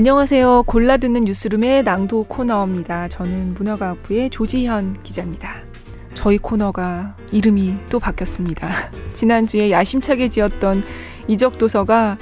안녕하세요. 0.00 0.62
골라 0.62 0.96
듣는 0.96 1.26
뉴스룸의 1.26 1.82
낭독 1.82 2.30
코너입니다. 2.30 3.08
저는 3.08 3.52
문화과학부의 3.52 4.30
조지현 4.30 5.02
기자입니다. 5.02 5.56
저희 6.14 6.38
코너가 6.38 7.16
이름이 7.32 7.76
또 7.90 7.98
바뀌었습니다. 7.98 8.70
지난주에 9.12 9.68
야심차게 9.68 10.30
지었던 10.30 10.84
이적 11.28 11.58
도서가 11.58 12.16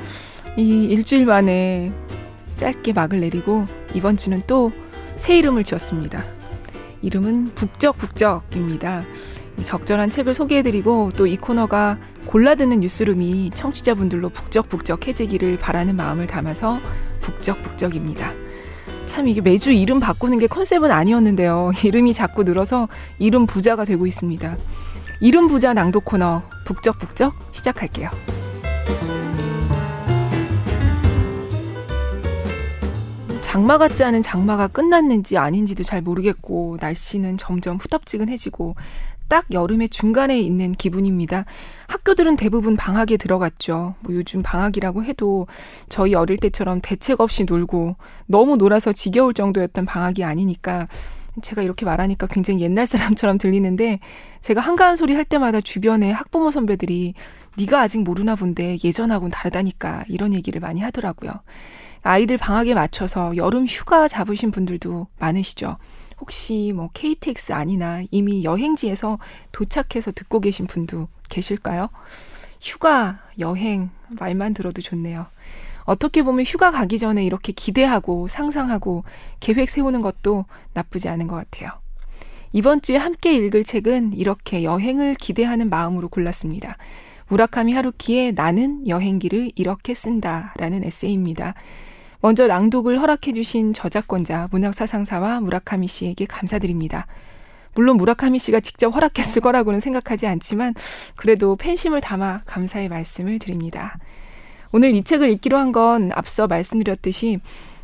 이 0.56 0.86
일주일 0.86 1.24
만에 1.24 1.92
짧게 2.56 2.94
막을 2.94 3.20
내리고 3.20 3.64
이번 3.94 4.16
주는 4.16 4.42
또 4.48 4.72
새 5.14 5.38
이름을 5.38 5.62
지었습니다. 5.62 6.24
이름은 7.02 7.52
북적북적입니다. 7.54 9.04
적절한 9.62 10.10
책을 10.10 10.34
소개해드리고 10.34 11.12
또 11.14 11.28
이 11.28 11.36
코너가 11.36 11.98
골라듣는 12.26 12.80
뉴스룸이 12.80 13.52
청취자분들로 13.54 14.30
북적북적해지기를 14.30 15.58
바라는 15.58 15.94
마음을 15.94 16.26
담아서 16.26 16.80
북적북적입니다. 17.28 18.32
참 19.04 19.28
이게 19.28 19.40
매주 19.40 19.70
이름 19.70 20.00
바꾸는 20.00 20.38
게 20.38 20.46
컨셉은 20.46 20.90
아니었는데요. 20.90 21.72
이름이 21.84 22.14
자꾸 22.14 22.44
늘어서 22.44 22.88
이름 23.18 23.46
부자가 23.46 23.84
되고 23.84 24.06
있습니다. 24.06 24.56
이름 25.20 25.48
부자 25.48 25.74
낭독 25.74 26.04
코너 26.04 26.42
북적북적 26.64 27.34
시작할게요. 27.52 28.10
장마 33.40 33.78
같지 33.78 34.04
않은 34.04 34.22
장마가 34.22 34.68
끝났는지 34.68 35.36
아닌지도 35.36 35.82
잘 35.82 36.00
모르겠고 36.02 36.76
날씨는 36.80 37.38
점점 37.38 37.76
후덥지근해지고 37.78 38.76
딱 39.28 39.44
여름의 39.52 39.90
중간에 39.90 40.38
있는 40.40 40.72
기분입니다. 40.72 41.44
학교들은 41.86 42.36
대부분 42.36 42.76
방학에 42.76 43.16
들어갔죠. 43.16 43.94
뭐 44.00 44.14
요즘 44.14 44.42
방학이라고 44.42 45.04
해도 45.04 45.46
저희 45.88 46.14
어릴 46.14 46.38
때처럼 46.38 46.80
대책 46.82 47.20
없이 47.20 47.44
놀고 47.44 47.96
너무 48.26 48.56
놀아서 48.56 48.92
지겨울 48.92 49.34
정도였던 49.34 49.86
방학이 49.86 50.24
아니니까 50.24 50.88
제가 51.42 51.62
이렇게 51.62 51.84
말하니까 51.84 52.26
굉장히 52.26 52.62
옛날 52.62 52.86
사람처럼 52.86 53.38
들리는데 53.38 54.00
제가 54.40 54.60
한가한 54.60 54.96
소리 54.96 55.14
할 55.14 55.24
때마다 55.24 55.60
주변에 55.60 56.10
학부모 56.10 56.50
선배들이 56.50 57.14
네가 57.56 57.80
아직 57.80 58.02
모르나 58.02 58.34
본데 58.34 58.78
예전하고는 58.82 59.30
다르다니까 59.30 60.04
이런 60.08 60.34
얘기를 60.34 60.60
많이 60.60 60.80
하더라고요. 60.80 61.32
아이들 62.02 62.36
방학에 62.38 62.74
맞춰서 62.74 63.36
여름 63.36 63.66
휴가 63.66 64.08
잡으신 64.08 64.50
분들도 64.50 65.08
많으시죠. 65.18 65.76
혹시 66.20 66.72
뭐 66.74 66.90
KTX 66.92 67.52
아니나 67.52 68.02
이미 68.10 68.44
여행지에서 68.44 69.18
도착해서 69.52 70.10
듣고 70.12 70.40
계신 70.40 70.66
분도 70.66 71.08
계실까요? 71.28 71.88
휴가, 72.60 73.20
여행, 73.38 73.90
말만 74.08 74.54
들어도 74.54 74.82
좋네요. 74.82 75.26
어떻게 75.84 76.22
보면 76.22 76.44
휴가 76.44 76.70
가기 76.70 76.98
전에 76.98 77.24
이렇게 77.24 77.52
기대하고 77.52 78.28
상상하고 78.28 79.04
계획 79.40 79.70
세우는 79.70 80.02
것도 80.02 80.44
나쁘지 80.74 81.08
않은 81.08 81.28
것 81.28 81.36
같아요. 81.36 81.70
이번 82.52 82.82
주에 82.82 82.96
함께 82.96 83.34
읽을 83.34 83.64
책은 83.64 84.14
이렇게 84.14 84.64
여행을 84.64 85.14
기대하는 85.14 85.70
마음으로 85.70 86.08
골랐습니다. 86.08 86.76
무라카미 87.28 87.74
하루키의 87.74 88.32
나는 88.32 88.88
여행기를 88.88 89.52
이렇게 89.54 89.94
쓴다 89.94 90.54
라는 90.56 90.82
에세이입니다. 90.84 91.54
먼저 92.20 92.46
낭독을 92.46 93.00
허락해 93.00 93.32
주신 93.32 93.72
저작권자 93.72 94.48
문학사상사와 94.50 95.40
무라카미 95.40 95.86
씨에게 95.86 96.26
감사드립니다. 96.26 97.06
물론 97.74 97.96
무라카미 97.96 98.40
씨가 98.40 98.60
직접 98.60 98.90
허락했을 98.90 99.40
거라고는 99.40 99.78
생각하지 99.78 100.26
않지만 100.26 100.74
그래도 101.14 101.54
팬심을 101.54 102.00
담아 102.00 102.42
감사의 102.44 102.88
말씀을 102.88 103.38
드립니다. 103.38 103.98
오늘 104.72 104.94
이 104.94 105.04
책을 105.04 105.30
읽기로 105.30 105.56
한 105.56 105.72
건 105.72 106.10
앞서 106.12 106.46
말씀드렸듯이 106.46 107.38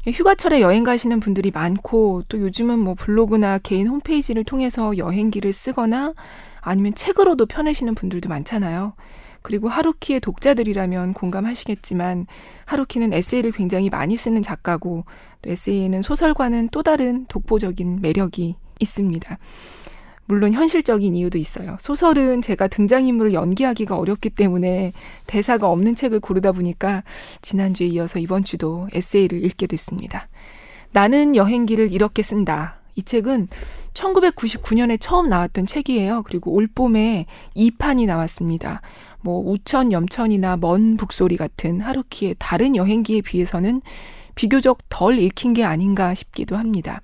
휴가철에 0.07 0.61
여행 0.61 0.85
가시는 0.85 1.21
분들이 1.21 1.51
많고 1.51 2.25
또 2.29 2.39
요즘은 2.41 2.79
뭐 2.79 2.95
블로그나 2.95 3.59
개인 3.59 3.87
홈페이지를 3.87 4.45
통해서 4.45 4.99
여행기를 4.99 5.53
쓰거나 5.53 6.13
아니면 6.61 6.95
책으로도 6.95 7.47
펴내시는 7.47 7.95
분들도 7.95 8.29
많잖아요. 8.29 8.95
그리고 9.45 9.69
하루키의 9.69 10.21
독자들이라면 10.21 11.13
공감하시겠지만 11.13 12.27
하루키는 12.65 13.13
에세이를 13.13 13.53
굉장히 13.53 13.91
많이 13.91 14.17
쓰는 14.17 14.41
작가고 14.41 15.05
또 15.43 15.51
에세이에는 15.51 16.01
소설과는 16.01 16.71
또 16.73 16.83
다른 16.83 17.27
독보적인 17.27 17.99
매력이 18.01 18.57
있습니다. 18.81 19.39
물론 20.25 20.55
현실적인 20.55 21.15
이유도 21.15 21.37
있어요. 21.37 21.77
소설은 21.79 22.41
제가 22.41 22.69
등장인물을 22.69 23.35
연기하기가 23.35 23.99
어렵기 23.99 24.31
때문에 24.31 24.95
대사가 25.27 25.69
없는 25.69 25.95
책을 25.95 26.21
고르다 26.21 26.53
보니까 26.53 27.05
지난주에 27.43 27.89
이어서 27.89 28.19
이번 28.19 28.45
주도 28.45 28.89
에세이를 28.95 29.45
읽게 29.45 29.67
됐습니다. 29.67 30.27
나는 30.93 31.37
여행기를 31.37 31.93
이렇게 31.93 32.23
쓴다. 32.23 32.81
이 32.97 33.03
책은 33.03 33.49
1999년에 33.95 34.99
처음 35.01 35.29
나왔던 35.29 35.67
책이에요. 35.67 36.23
그리고 36.25 36.53
올 36.53 36.67
봄에 36.67 37.27
2판이 37.57 38.07
나왔습니다. 38.07 38.81
뭐 39.21 39.41
우천, 39.51 39.93
염천이나 39.93 40.57
먼 40.59 40.97
북소리 40.97 41.37
같은 41.37 41.81
하루키의 41.81 42.37
다른 42.39 42.77
여행기에 42.77 43.23
비해서는 43.23 43.81
비교적 44.35 44.79
덜 44.89 45.19
읽힌 45.19 45.55
게 45.55 45.65
아닌가 45.65 46.15
싶기도 46.15 46.57
합니다. 46.57 47.01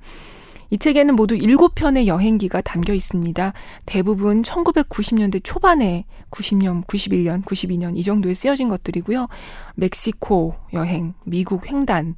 이 0.72 0.78
책에는 0.78 1.16
모두 1.16 1.34
7편의 1.34 2.06
여행기가 2.06 2.60
담겨 2.60 2.94
있습니다. 2.94 3.52
대부분 3.86 4.42
1990년대 4.42 5.40
초반에 5.42 6.04
90년, 6.30 6.86
91년, 6.86 7.44
92년 7.44 7.96
이 7.96 8.02
정도에 8.04 8.34
쓰여진 8.34 8.68
것들이고요. 8.68 9.26
멕시코 9.74 10.54
여행, 10.72 11.14
미국 11.24 11.66
횡단, 11.68 12.14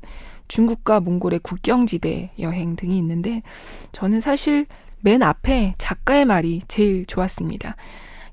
중국과 0.48 1.00
몽골의 1.00 1.40
국경지대 1.40 2.32
여행 2.40 2.76
등이 2.76 2.96
있는데 2.98 3.42
저는 3.92 4.20
사실 4.20 4.66
맨 5.00 5.22
앞에 5.22 5.74
작가의 5.78 6.24
말이 6.24 6.60
제일 6.68 7.06
좋았습니다. 7.06 7.76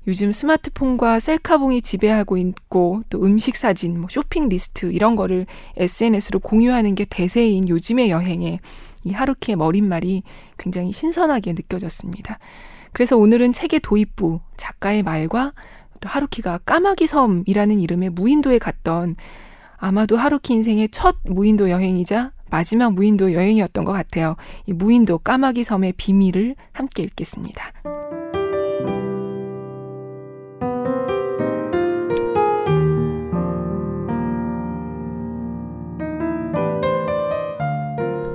요즘 0.06 0.32
스마트폰과 0.32 1.20
셀카봉이 1.20 1.82
지배하고 1.82 2.36
있고 2.38 3.02
또 3.10 3.22
음식 3.22 3.56
사진, 3.56 4.00
뭐 4.00 4.08
쇼핑 4.10 4.48
리스트 4.48 4.92
이런 4.92 5.14
거를 5.14 5.46
SNS로 5.76 6.40
공유하는 6.40 6.94
게 6.94 7.04
대세인 7.04 7.68
요즘의 7.68 8.10
여행에 8.10 8.60
이 9.04 9.12
하루키의 9.12 9.56
머릿말이 9.56 10.22
굉장히 10.58 10.92
신선하게 10.92 11.52
느껴졌습니다. 11.52 12.38
그래서 12.92 13.16
오늘은 13.16 13.52
책의 13.52 13.80
도입부 13.80 14.40
작가의 14.56 15.02
말과 15.02 15.52
또 16.00 16.08
하루키가 16.08 16.58
까마귀 16.64 17.06
섬이라는 17.06 17.78
이름의 17.78 18.10
무인도에 18.10 18.58
갔던 18.58 19.16
아마도 19.80 20.18
하루키 20.18 20.52
인생의 20.52 20.90
첫 20.90 21.16
무인도 21.24 21.70
여행이자 21.70 22.32
마지막 22.50 22.92
무인도 22.92 23.32
여행이었던 23.32 23.84
것 23.84 23.92
같아요. 23.92 24.36
이 24.66 24.72
무인도 24.72 25.18
까마귀 25.18 25.64
섬의 25.64 25.94
비밀을 25.96 26.54
함께 26.72 27.02
읽겠습니다. 27.04 27.72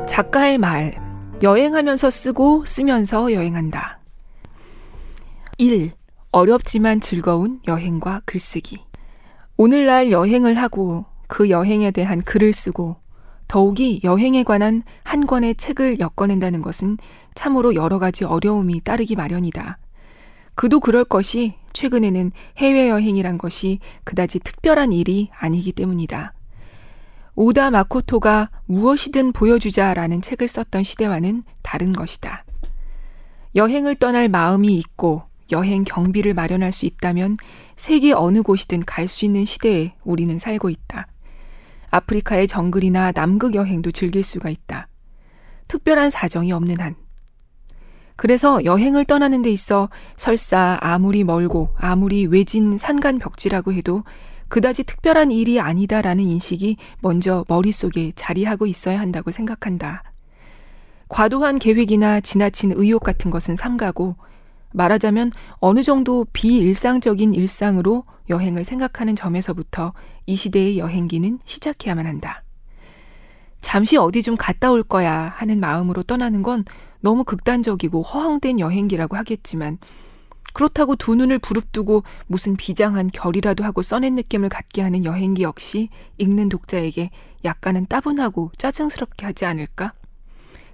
작가의 0.08 0.58
말. 0.58 0.96
여행하면서 1.44 2.10
쓰고 2.10 2.64
쓰면서 2.66 3.34
여행한다. 3.34 4.00
1. 5.58 5.92
어렵지만 6.32 7.02
즐거운 7.02 7.60
여행과 7.68 8.22
글쓰기. 8.26 8.86
오늘날 9.58 10.12
여행을 10.12 10.56
하고 10.56 11.06
그 11.28 11.50
여행에 11.50 11.92
대한 11.92 12.22
글을 12.22 12.54
쓰고 12.54 12.98
더욱이 13.48 14.02
여행에 14.04 14.44
관한 14.44 14.82
한 15.04 15.28
권의 15.28 15.56
책을 15.56 16.00
엮어낸다는 16.00 16.62
것은 16.62 16.98
참으로 17.36 17.76
여러 17.76 18.00
가지 18.00 18.24
어려움이 18.24 18.82
따르기 18.84 19.16
마련이다. 19.16 19.78
그도 20.56 20.80
그럴 20.80 21.04
것이 21.04 21.56
최근에는 21.74 22.32
해외여행이란 22.58 23.38
것이 23.38 23.80
그다지 24.04 24.40
특별한 24.40 24.94
일이 24.94 25.30
아니기 25.38 25.72
때문이다. 25.74 26.34
오다 27.36 27.70
마코토가 27.70 28.50
무엇이든 28.66 29.34
보여주자라는 29.34 30.22
책을 30.22 30.48
썼던 30.48 30.84
시대와는 30.84 31.44
다른 31.62 31.92
것이다. 31.92 32.46
여행을 33.56 33.96
떠날 33.96 34.30
마음이 34.30 34.74
있고 34.78 35.24
여행 35.52 35.84
경비를 35.84 36.34
마련할 36.34 36.72
수 36.72 36.86
있다면 36.86 37.38
세계 37.76 38.14
어느 38.14 38.42
곳이든 38.42 38.86
갈 38.86 39.08
수 39.08 39.26
있는 39.26 39.46
시대에 39.46 39.94
우리는 40.04 40.40
살고 40.40 40.70
있다. 40.70 41.08
아프리카의 41.96 42.48
정글이나 42.48 43.14
남극 43.14 43.56
여행도 43.56 43.92
즐길 43.92 44.22
수가 44.22 44.50
있다. 44.50 44.88
특별한 45.68 46.10
사정이 46.10 46.52
없는 46.52 46.80
한. 46.80 46.96
그래서 48.18 48.64
여행을 48.64 49.06
떠나는 49.06 49.42
데 49.42 49.50
있어 49.50 49.90
설사 50.16 50.78
아무리 50.82 51.24
멀고 51.24 51.70
아무리 51.78 52.26
외진 52.26 52.78
산간 52.78 53.20
벽지라고 53.20 53.74
해도 53.74 54.04
그다지 54.48 54.84
특별한 54.84 55.32
일이 55.32 55.60
아니다라는 55.60 56.24
인식이 56.24 56.78
먼저 57.02 57.44
머릿속에 57.48 58.12
자리하고 58.16 58.68
있어야 58.68 59.00
한다고 59.00 59.32
생각한다. 59.32 60.04
과도한 61.08 61.60
계획이나 61.60 62.20
지나친 62.20 62.74
의욕 62.76 63.04
같은 63.04 63.32
것은 63.32 63.56
삼가고 63.56 64.16
말하자면 64.76 65.32
어느 65.56 65.84
정도 65.84 66.26
비일상적인 66.34 67.34
일상으로 67.34 68.04
여행을 68.30 68.64
생각하는 68.64 69.16
점에서부터 69.16 69.94
이 70.26 70.36
시대의 70.36 70.78
여행기는 70.78 71.40
시작해야만 71.46 72.06
한다. 72.06 72.44
잠시 73.62 73.98
어디 73.98 74.22
좀 74.22 74.36
갔다 74.36 74.72
올 74.72 74.84
거야 74.84 75.34
하는 75.36 75.60
마음으로 75.60 76.04
떠나는 76.04 76.44
건 76.44 76.66
너무 77.00 77.24
극단적이고 77.24 78.04
허황된 78.04 78.60
여행기라고 78.60 79.16
하겠지만 79.16 79.80
그렇다고 80.54 80.96
두 80.96 81.16
눈을 81.16 81.40
부릅뜨고 81.40 82.04
무슨 82.28 82.56
비장한 82.56 83.10
결이라도 83.12 83.64
하고 83.64 83.82
써낸 83.82 84.16
느낌을 84.16 84.50
갖게 84.50 84.82
하는 84.82 85.04
여행기 85.04 85.44
역시 85.44 85.90
읽는 86.18 86.50
독자에게 86.50 87.10
약간은 87.44 87.88
따분하고 87.88 88.52
짜증스럽게 88.58 89.26
하지 89.26 89.46
않을까? 89.46 89.94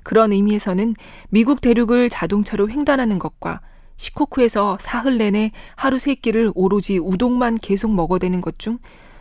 그런 0.04 0.33
의미에서는 0.33 0.95
미국 1.30 1.62
대륙을 1.62 2.09
자동차로 2.09 2.69
횡단하는 2.69 3.19
것과 3.19 3.62
시코쿠에서 4.01 4.77
사흘 4.81 5.19
내내 5.19 5.51
하루 5.75 6.00
세 6.00 6.15
끼를 6.15 6.51
오로지 6.56 6.98
우동만 6.98 7.57
계속 7.59 7.94
먹어대는 7.94 8.42
것 8.42 8.57
중 8.57 8.80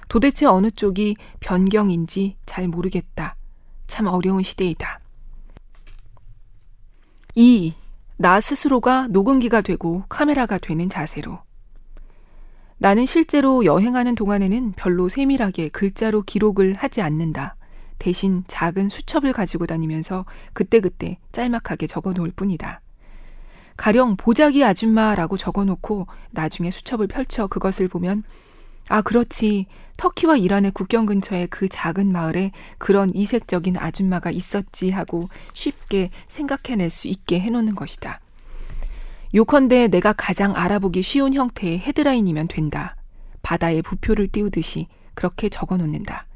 도대체 0.08 0.44
어느 0.46 0.70
쪽이 0.70 1.16
변경인지 1.38 2.36
잘 2.44 2.66
모르겠다. 2.66 3.36
참 3.86 4.06
어려운 4.06 4.42
시대이다. 4.42 4.98
2. 7.36 7.74
나 8.16 8.40
스스로가 8.40 9.06
녹음기가 9.08 9.60
되고 9.60 10.02
카메라가 10.08 10.58
되는 10.58 10.88
자세로. 10.88 11.38
나는 12.78 13.06
실제로 13.06 13.64
여행하는 13.64 14.14
동안에는 14.14 14.72
별로 14.72 15.08
세밀하게 15.08 15.68
글자로 15.68 16.22
기록을 16.22 16.74
하지 16.74 17.02
않는다. 17.02 17.54
대신 17.98 18.44
작은 18.48 18.88
수첩을 18.88 19.32
가지고 19.32 19.66
다니면서 19.66 20.24
그때그때 20.54 21.18
짤막하게 21.32 21.86
적어 21.86 22.12
놓을 22.12 22.32
뿐이다. 22.34 22.80
가령 23.80 24.16
보자기 24.16 24.62
아줌마라고 24.62 25.38
적어 25.38 25.64
놓고 25.64 26.06
나중에 26.32 26.70
수첩을 26.70 27.06
펼쳐 27.06 27.46
그것을 27.46 27.88
보면 27.88 28.24
아, 28.90 29.00
그렇지. 29.00 29.68
터키와 29.96 30.36
이란의 30.36 30.72
국경 30.72 31.06
근처에 31.06 31.46
그 31.46 31.66
작은 31.66 32.12
마을에 32.12 32.52
그런 32.76 33.10
이색적인 33.14 33.78
아줌마가 33.78 34.30
있었지 34.30 34.90
하고 34.90 35.30
쉽게 35.54 36.10
생각해낼 36.28 36.90
수 36.90 37.08
있게 37.08 37.40
해놓는 37.40 37.74
것이다. 37.74 38.20
요컨대 39.34 39.88
내가 39.88 40.12
가장 40.12 40.54
알아보기 40.54 41.00
쉬운 41.00 41.32
형태의 41.32 41.78
헤드라인이면 41.78 42.48
된다. 42.48 42.96
바다에 43.40 43.80
부표를 43.80 44.28
띄우듯이 44.28 44.88
그렇게 45.14 45.48
적어 45.48 45.78
놓는다. 45.78 46.26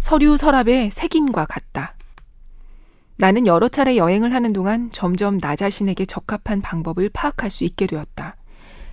서류 0.00 0.36
서랍의 0.36 0.90
색인과 0.90 1.46
같다. 1.46 1.93
나는 3.16 3.46
여러 3.46 3.68
차례 3.68 3.96
여행을 3.96 4.34
하는 4.34 4.52
동안 4.52 4.90
점점 4.90 5.38
나 5.38 5.54
자신에게 5.54 6.04
적합한 6.04 6.60
방법을 6.62 7.10
파악할 7.12 7.50
수 7.50 7.64
있게 7.64 7.86
되었다. 7.86 8.36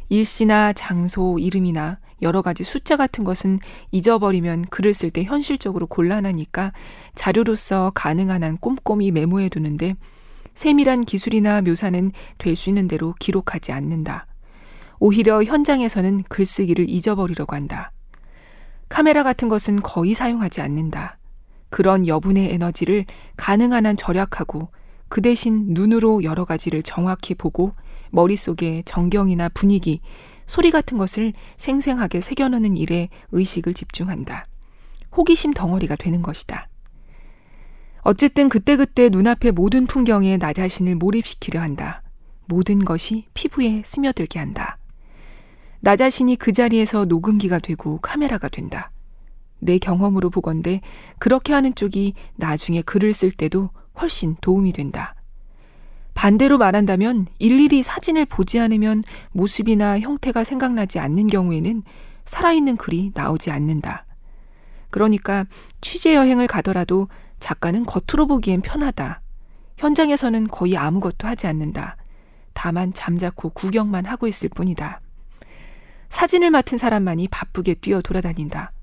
일시나 0.09 0.73
장소, 0.73 1.39
이름이나 1.39 1.99
여러 2.21 2.41
가지 2.41 2.63
숫자 2.63 2.97
같은 2.97 3.23
것은 3.23 3.59
잊어버리면 3.91 4.65
글을 4.65 4.93
쓸 4.93 5.09
때 5.09 5.23
현실적으로 5.23 5.87
곤란하니까 5.87 6.73
자료로서 7.15 7.91
가능한 7.95 8.43
한 8.43 8.57
꼼꼼히 8.57 9.11
메모해 9.11 9.49
두는데 9.49 9.95
세밀한 10.53 11.05
기술이나 11.05 11.61
묘사는 11.61 12.11
될 12.37 12.55
수 12.55 12.69
있는 12.69 12.87
대로 12.87 13.15
기록하지 13.19 13.71
않는다. 13.71 14.27
오히려 14.99 15.43
현장에서는 15.43 16.23
글쓰기를 16.29 16.87
잊어버리려고 16.89 17.55
한다. 17.55 17.91
카메라 18.87 19.23
같은 19.23 19.49
것은 19.49 19.81
거의 19.81 20.13
사용하지 20.13 20.61
않는다. 20.61 21.17
그런 21.71 22.05
여분의 22.05 22.53
에너지를 22.53 23.05
가능한 23.37 23.87
한 23.87 23.97
절약하고 23.97 24.69
그 25.09 25.21
대신 25.21 25.73
눈으로 25.73 26.23
여러 26.23 26.45
가지를 26.45 26.83
정확히 26.83 27.33
보고 27.33 27.73
머릿속에 28.11 28.83
정경이나 28.85 29.49
분위기, 29.49 30.01
소리 30.45 30.69
같은 30.69 30.97
것을 30.97 31.33
생생하게 31.57 32.21
새겨넣는 32.21 32.77
일에 32.77 33.09
의식을 33.31 33.73
집중한다. 33.73 34.45
호기심 35.15 35.53
덩어리가 35.53 35.95
되는 35.95 36.21
것이다. 36.21 36.67
어쨌든 38.01 38.49
그때그때 38.49 39.09
눈앞의 39.09 39.53
모든 39.53 39.85
풍경에 39.85 40.37
나 40.37 40.53
자신을 40.53 40.95
몰입시키려 40.95 41.61
한다. 41.61 42.03
모든 42.45 42.83
것이 42.83 43.27
피부에 43.33 43.81
스며들게 43.85 44.39
한다. 44.39 44.77
나 45.79 45.95
자신이 45.95 46.35
그 46.35 46.51
자리에서 46.51 47.05
녹음기가 47.05 47.59
되고 47.59 47.99
카메라가 47.99 48.49
된다. 48.49 48.90
내 49.61 49.77
경험으로 49.77 50.29
보건대 50.29 50.81
그렇게 51.19 51.53
하는 51.53 51.73
쪽이 51.73 52.13
나중에 52.35 52.81
글을 52.81 53.13
쓸 53.13 53.31
때도 53.31 53.69
훨씬 53.99 54.35
도움이 54.41 54.73
된다. 54.73 55.15
반대로 56.13 56.57
말한다면 56.57 57.27
일일이 57.39 57.81
사진을 57.83 58.25
보지 58.25 58.59
않으면 58.59 59.03
모습이나 59.31 59.99
형태가 59.99 60.43
생각나지 60.43 60.99
않는 60.99 61.27
경우에는 61.27 61.83
살아있는 62.25 62.77
글이 62.77 63.11
나오지 63.13 63.51
않는다. 63.51 64.05
그러니까 64.89 65.45
취재 65.79 66.15
여행을 66.15 66.47
가더라도 66.47 67.07
작가는 67.39 67.85
겉으로 67.85 68.27
보기엔 68.27 68.61
편하다. 68.61 69.21
현장에서는 69.77 70.47
거의 70.47 70.77
아무것도 70.77 71.27
하지 71.27 71.47
않는다. 71.47 71.97
다만 72.53 72.93
잠자코 72.93 73.49
구경만 73.51 74.05
하고 74.05 74.27
있을 74.27 74.49
뿐이다. 74.49 75.01
사진을 76.09 76.51
맡은 76.51 76.77
사람만이 76.77 77.29
바쁘게 77.29 77.75
뛰어 77.75 78.01
돌아다닌다. 78.01 78.73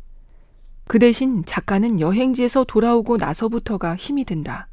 그 0.89 0.99
대신 0.99 1.45
작가는 1.45 2.01
여행지에서 2.01 2.65
돌아오고 2.65 3.19
나서부터가 3.19 3.95
힘이 3.95 4.25
든다. 4.25 4.69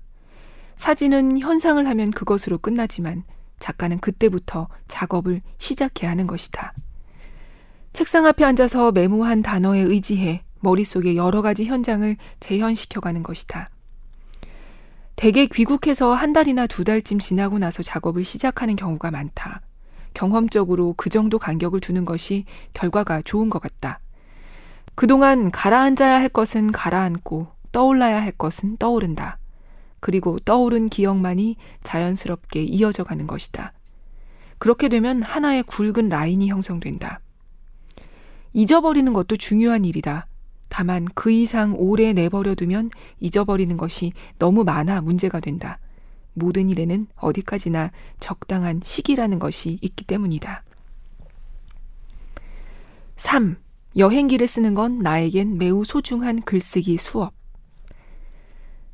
사진은 0.76 1.40
현상을 1.40 1.86
하면 1.86 2.12
그것으로 2.12 2.58
끝나지만 2.58 3.26
작가는 3.60 4.00
그때부터 4.00 4.70
작업을 4.88 5.42
시작해야 5.58 6.10
하는 6.10 6.26
것이다. 6.26 6.74
책상 7.92 8.26
앞에 8.26 8.46
앉아서 8.46 8.94
메모한 8.94 9.42
단어에 9.42 9.80
의지해 9.82 10.44
머릿속에 10.62 11.18
여러 11.18 11.42
가지 11.42 11.66
현장을 11.66 12.16
재현시켜가는 12.40 13.22
것이다. 13.22 13.70
대개 15.18 15.46
귀국해서 15.48 16.14
한 16.14 16.32
달이나 16.32 16.66
두 16.66 16.86
달쯤 16.86 17.20
지나고 17.20 17.60
나서 17.60 17.84
작업을 17.84 18.24
시작하는 18.24 18.78
경우가 18.78 19.12
많다. 19.12 19.62
경험적으로 20.14 20.94
그 20.96 21.10
정도 21.10 21.40
간격을 21.40 21.82
두는 21.82 22.06
것이 22.06 22.46
결과가 22.74 23.22
좋은 23.24 23.50
것 23.50 23.60
같다. 23.60 24.00
그동안 24.96 25.52
가라앉아야 25.52 26.20
할 26.20 26.30
것은 26.30 26.72
가라앉고 26.72 27.48
떠올라야 27.72 28.22
할 28.22 28.32
것은 28.32 28.78
떠오른다. 28.78 29.38
그리고 30.00 30.40
떠오른 30.40 30.88
기억만이 30.88 31.58
자연스럽게 31.84 32.64
이어져 32.64 33.04
가는 33.04 33.28
것이다. 33.28 33.74
그렇게 34.58 34.88
되면 34.88 35.22
하나의 35.22 35.64
굵은 35.64 36.10
라인이 36.10 36.48
형성된다. 36.48 37.20
잊어버리는 38.54 39.12
것도 39.12 39.36
중요한 39.36 39.84
일이다. 39.84 40.28
다만 40.70 41.06
그 41.14 41.30
이상 41.32 41.74
오래 41.78 42.14
내버려 42.14 42.56
두면 42.56 42.90
잊어버리는 43.20 43.76
것이 43.76 44.14
너무 44.40 44.64
많아 44.64 45.02
문제가 45.02 45.42
된다. 45.42 45.80
모든 46.34 46.70
일에는 46.70 47.08
어디까지나 47.16 47.92
적당한 48.20 48.80
시기라는 48.84 49.40
것이 49.40 49.78
있기 49.82 50.06
때문이다. 50.06 50.64
3. 53.18 53.58
여행기를 53.98 54.46
쓰는 54.46 54.76
건 54.76 55.00
나에겐 55.00 55.56
매우 55.58 55.86
소중한 55.86 56.42
글쓰기 56.42 56.98
수업. 56.98 57.34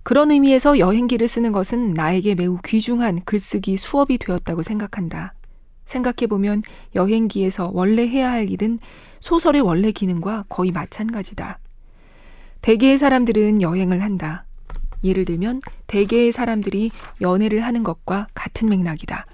그런 0.03 0.31
의미에서 0.31 0.77
여행기를 0.77 1.27
쓰는 1.27 1.51
것은 1.51 1.93
나에게 1.93 2.35
매우 2.35 2.57
귀중한 2.63 3.23
글쓰기 3.23 3.77
수업이 3.77 4.17
되었다고 4.19 4.61
생각한다. 4.61 5.33
생각해보면 5.85 6.61
여행기에서 6.95 7.71
원래 7.73 8.07
해야 8.07 8.31
할 8.31 8.49
일은 8.51 8.79
소설의 9.19 9.61
원래 9.61 9.91
기능과 9.91 10.45
거의 10.49 10.71
마찬가지다. 10.71 11.59
대개의 12.61 12.97
사람들은 12.99 13.61
여행을 13.61 14.01
한다. 14.03 14.45
예를 15.03 15.25
들면 15.25 15.61
대개의 15.87 16.31
사람들이 16.31 16.91
연애를 17.21 17.61
하는 17.61 17.83
것과 17.83 18.27
같은 18.35 18.69
맥락이다. 18.69 19.25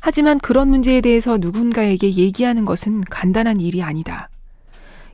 하지만 0.00 0.38
그런 0.38 0.68
문제에 0.68 1.00
대해서 1.00 1.36
누군가에게 1.36 2.14
얘기하는 2.14 2.64
것은 2.64 3.00
간단한 3.02 3.58
일이 3.58 3.82
아니다. 3.82 4.28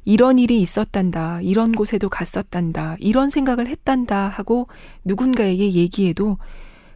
이런 0.04 0.38
일이 0.38 0.60
있었단다, 0.60 1.40
이런 1.42 1.72
곳에도 1.72 2.08
갔었단다, 2.08 2.96
이런 2.98 3.30
생각을 3.30 3.68
했단다 3.68 4.28
하고 4.28 4.66
누군가에게 5.04 5.72
얘기해도 5.72 6.38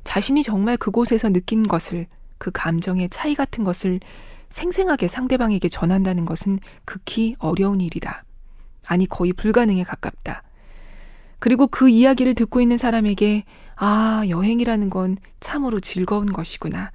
자신이 0.05 0.43
정말 0.43 0.77
그곳에서 0.77 1.29
느낀 1.31 1.69
것을, 1.69 2.07
그 2.39 2.51
감정의 2.53 3.09
차이 3.11 3.35
같은 3.35 3.65
것을 3.65 4.01
생생하게 4.49 5.09
상대방에게 5.09 5.69
전한다는 5.69 6.25
것은 6.25 6.59
극히 6.85 7.35
어려운 7.39 7.81
일이다. 7.81 8.25
아니, 8.87 9.07
거의 9.07 9.33
불가능에 9.33 9.83
가깝다. 9.85 10.43
그리고 11.39 11.67
그 11.67 11.89
이야기를 11.89 12.35
듣고 12.35 12.61
있는 12.61 12.79
사람에게, 12.79 13.45
아, 13.77 14.25
여행이라는 14.29 14.91
건 14.91 15.17
참으로 15.41 15.81
즐거운 15.81 16.33
것이구나. 16.33 16.93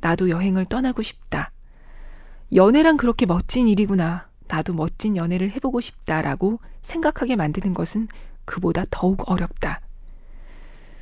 나도 0.00 0.30
여행을 0.30 0.66
떠나고 0.66 1.02
싶다. 1.02 1.52
연애란 2.54 2.96
그렇게 2.96 3.26
멋진 3.26 3.68
일이구나. 3.68 4.28
나도 4.52 4.74
멋진 4.74 5.16
연애를 5.16 5.50
해보고 5.50 5.80
싶다라고 5.80 6.60
생각하게 6.82 7.36
만드는 7.36 7.72
것은 7.72 8.06
그보다 8.44 8.84
더욱 8.90 9.30
어렵다. 9.30 9.80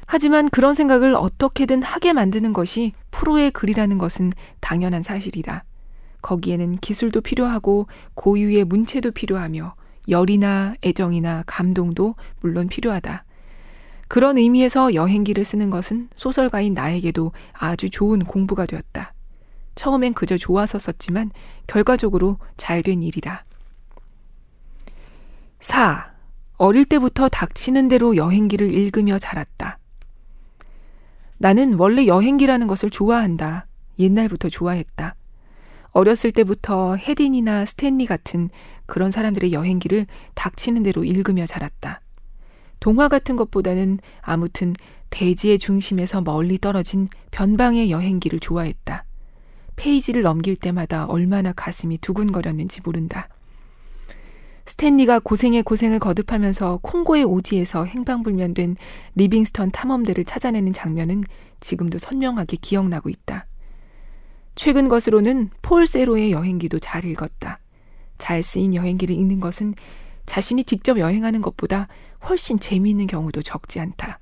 하지만 0.06 0.48
그런 0.48 0.72
생각을 0.72 1.16
어떻게든 1.16 1.82
하게 1.82 2.12
만드는 2.12 2.52
것이 2.52 2.92
프로의 3.10 3.50
글이라는 3.50 3.98
것은 3.98 4.32
당연한 4.60 5.02
사실이다. 5.02 5.64
거기에는 6.22 6.76
기술도 6.76 7.22
필요하고 7.22 7.88
고유의 8.14 8.64
문체도 8.64 9.10
필요하며 9.10 9.74
열이나 10.08 10.74
애정이나 10.84 11.42
감동도 11.46 12.14
물론 12.40 12.68
필요하다. 12.68 13.24
그런 14.06 14.38
의미에서 14.38 14.94
여행기를 14.94 15.44
쓰는 15.44 15.70
것은 15.70 16.08
소설가인 16.14 16.74
나에게도 16.74 17.32
아주 17.52 17.90
좋은 17.90 18.24
공부가 18.24 18.66
되었다. 18.66 19.12
처음엔 19.74 20.14
그저 20.14 20.36
좋아서 20.36 20.78
썼지만 20.78 21.30
결과적으로 21.66 22.38
잘 22.56 22.82
된 22.82 23.02
일이다. 23.02 23.44
4. 25.60 26.10
어릴 26.56 26.84
때부터 26.84 27.28
닥치는 27.28 27.88
대로 27.88 28.16
여행기를 28.16 28.72
읽으며 28.72 29.18
자랐다. 29.18 29.78
나는 31.38 31.74
원래 31.74 32.06
여행기라는 32.06 32.66
것을 32.66 32.90
좋아한다. 32.90 33.66
옛날부터 33.98 34.48
좋아했다. 34.48 35.14
어렸을 35.92 36.32
때부터 36.32 36.96
헤딘이나 36.96 37.64
스탠리 37.64 38.06
같은 38.06 38.48
그런 38.86 39.10
사람들의 39.10 39.52
여행기를 39.52 40.06
닥치는 40.34 40.82
대로 40.82 41.04
읽으며 41.04 41.46
자랐다. 41.46 42.00
동화 42.78 43.08
같은 43.08 43.36
것보다는 43.36 43.98
아무튼 44.22 44.74
대지의 45.10 45.58
중심에서 45.58 46.22
멀리 46.22 46.58
떨어진 46.58 47.08
변방의 47.30 47.90
여행기를 47.90 48.40
좋아했다. 48.40 49.04
페이지를 49.80 50.20
넘길 50.20 50.56
때마다 50.56 51.06
얼마나 51.06 51.52
가슴이 51.52 51.96
두근거렸는지 51.96 52.82
모른다. 52.84 53.30
스탠리가 54.66 55.20
고생에 55.20 55.62
고생을 55.62 55.98
거듭하면서 55.98 56.80
콩고의 56.82 57.24
오지에서 57.24 57.86
행방불명된 57.86 58.76
리빙스턴 59.14 59.70
탐험대를 59.70 60.26
찾아내는 60.26 60.74
장면은 60.74 61.24
지금도 61.60 61.98
선명하게 61.98 62.58
기억나고 62.60 63.08
있다. 63.08 63.46
최근 64.54 64.88
것으로는 64.90 65.48
폴 65.62 65.86
세로의 65.86 66.30
여행기도 66.30 66.78
잘 66.78 67.06
읽었다. 67.06 67.58
잘 68.18 68.42
쓰인 68.42 68.74
여행기를 68.74 69.14
읽는 69.16 69.40
것은 69.40 69.74
자신이 70.26 70.64
직접 70.64 70.98
여행하는 70.98 71.40
것보다 71.40 71.88
훨씬 72.28 72.60
재미있는 72.60 73.06
경우도 73.06 73.40
적지 73.40 73.80
않다. 73.80 74.18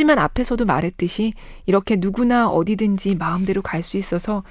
하지만 0.00 0.18
앞에서도 0.18 0.64
말했듯이 0.64 1.34
이렇게 1.66 1.96
누구나 1.96 2.48
어디든지 2.48 3.16
마음대로 3.16 3.60
갈 3.60 3.82
수 3.82 3.98
있어서 3.98 4.42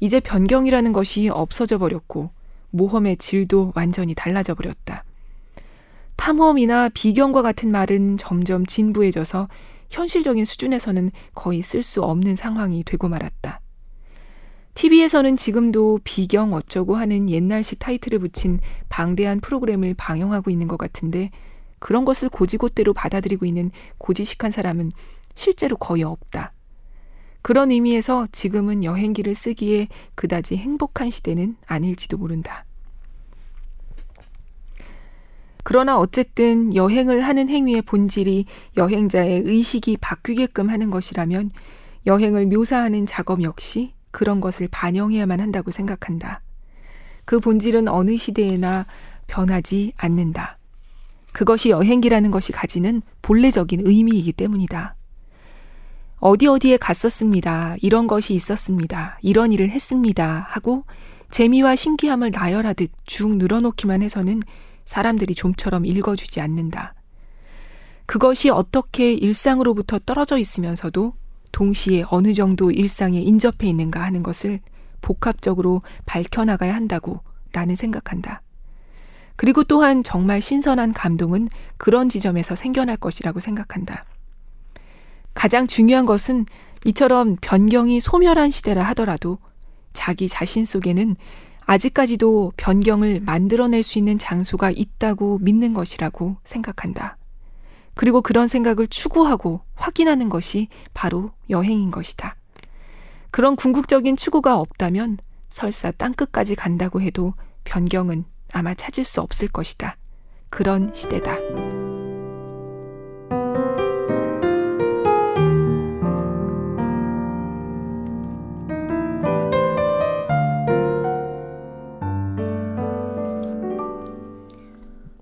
이제 0.00 0.18
변경이라는 0.18 0.92
것이 0.92 1.28
없어져 1.28 1.78
버렸고 1.78 2.30
모험의 2.70 3.16
질도 3.18 3.72
완전히 3.76 4.16
달라져 4.16 4.56
버렸다. 4.56 5.04
탐험이나 6.16 6.88
비경과 6.88 7.42
같은 7.42 7.70
말은 7.70 8.16
점점 8.16 8.66
진부해져서 8.66 9.46
현실적인 9.90 10.44
수준에서는 10.44 11.12
거의 11.36 11.62
쓸 11.62 11.84
수 11.84 12.02
없는 12.02 12.34
상황이 12.34 12.82
되고 12.82 13.06
말았다. 13.06 13.60
TV에서는 14.74 15.36
지금도 15.36 16.00
비경 16.02 16.52
어쩌고 16.52 16.96
하는 16.96 17.30
옛날식 17.30 17.78
타이틀을 17.78 18.18
붙인 18.18 18.58
방대한 18.88 19.38
프로그램을 19.38 19.94
방영하고 19.94 20.50
있는 20.50 20.66
것 20.66 20.78
같은데 20.78 21.30
그런 21.86 22.04
것을 22.04 22.28
고지고대로 22.28 22.94
받아들이고 22.94 23.46
있는 23.46 23.70
고지식한 23.98 24.50
사람은 24.50 24.90
실제로 25.36 25.76
거의 25.76 26.02
없다. 26.02 26.52
그런 27.42 27.70
의미에서 27.70 28.26
지금은 28.32 28.82
여행기를 28.82 29.36
쓰기에 29.36 29.86
그다지 30.16 30.56
행복한 30.56 31.10
시대는 31.10 31.56
아닐지도 31.64 32.16
모른다. 32.16 32.64
그러나 35.62 35.96
어쨌든 35.96 36.74
여행을 36.74 37.20
하는 37.20 37.48
행위의 37.48 37.82
본질이 37.82 38.46
여행자의 38.76 39.42
의식이 39.44 39.98
바뀌게끔 39.98 40.68
하는 40.68 40.90
것이라면 40.90 41.52
여행을 42.04 42.46
묘사하는 42.46 43.06
작업 43.06 43.44
역시 43.44 43.94
그런 44.10 44.40
것을 44.40 44.66
반영해야만 44.72 45.40
한다고 45.40 45.70
생각한다. 45.70 46.42
그 47.24 47.38
본질은 47.38 47.86
어느 47.86 48.16
시대에나 48.16 48.86
변하지 49.28 49.92
않는다. 49.96 50.55
그것이 51.36 51.68
여행기라는 51.68 52.30
것이 52.30 52.50
가지는 52.50 53.02
본래적인 53.20 53.82
의미이기 53.86 54.32
때문이다. 54.32 54.96
어디 56.16 56.46
어디에 56.46 56.78
갔었습니다. 56.78 57.76
이런 57.82 58.06
것이 58.06 58.32
있었습니다. 58.32 59.18
이런 59.20 59.52
일을 59.52 59.68
했습니다. 59.68 60.46
하고 60.48 60.84
재미와 61.30 61.76
신기함을 61.76 62.30
나열하듯 62.30 62.90
쭉 63.04 63.36
늘어놓기만 63.36 64.00
해서는 64.00 64.40
사람들이 64.86 65.34
좀처럼 65.34 65.84
읽어주지 65.84 66.40
않는다. 66.40 66.94
그것이 68.06 68.48
어떻게 68.48 69.12
일상으로부터 69.12 69.98
떨어져 69.98 70.38
있으면서도 70.38 71.12
동시에 71.52 72.04
어느 72.08 72.32
정도 72.32 72.70
일상에 72.70 73.20
인접해 73.20 73.68
있는가 73.68 74.00
하는 74.00 74.22
것을 74.22 74.60
복합적으로 75.02 75.82
밝혀나가야 76.06 76.74
한다고 76.74 77.20
나는 77.52 77.74
생각한다. 77.74 78.40
그리고 79.36 79.64
또한 79.64 80.02
정말 80.02 80.40
신선한 80.40 80.92
감동은 80.92 81.48
그런 81.76 82.08
지점에서 82.08 82.54
생겨날 82.54 82.96
것이라고 82.96 83.40
생각한다. 83.40 84.04
가장 85.34 85.66
중요한 85.66 86.06
것은 86.06 86.46
이처럼 86.86 87.36
변경이 87.40 88.00
소멸한 88.00 88.50
시대라 88.50 88.82
하더라도 88.84 89.38
자기 89.92 90.28
자신 90.28 90.64
속에는 90.64 91.16
아직까지도 91.66 92.52
변경을 92.56 93.20
만들어낼 93.20 93.82
수 93.82 93.98
있는 93.98 94.18
장소가 94.18 94.70
있다고 94.70 95.38
믿는 95.40 95.74
것이라고 95.74 96.36
생각한다. 96.44 97.18
그리고 97.94 98.22
그런 98.22 98.46
생각을 98.46 98.86
추구하고 98.86 99.62
확인하는 99.74 100.28
것이 100.28 100.68
바로 100.94 101.30
여행인 101.50 101.90
것이다. 101.90 102.36
그런 103.30 103.56
궁극적인 103.56 104.16
추구가 104.16 104.58
없다면 104.58 105.18
설사 105.48 105.90
땅끝까지 105.90 106.54
간다고 106.54 107.00
해도 107.00 107.34
변경은 107.64 108.24
아마 108.52 108.74
찾을 108.74 109.04
수 109.04 109.20
없을 109.20 109.48
것이다. 109.48 109.96
그런 110.50 110.92
시대다. 110.94 111.36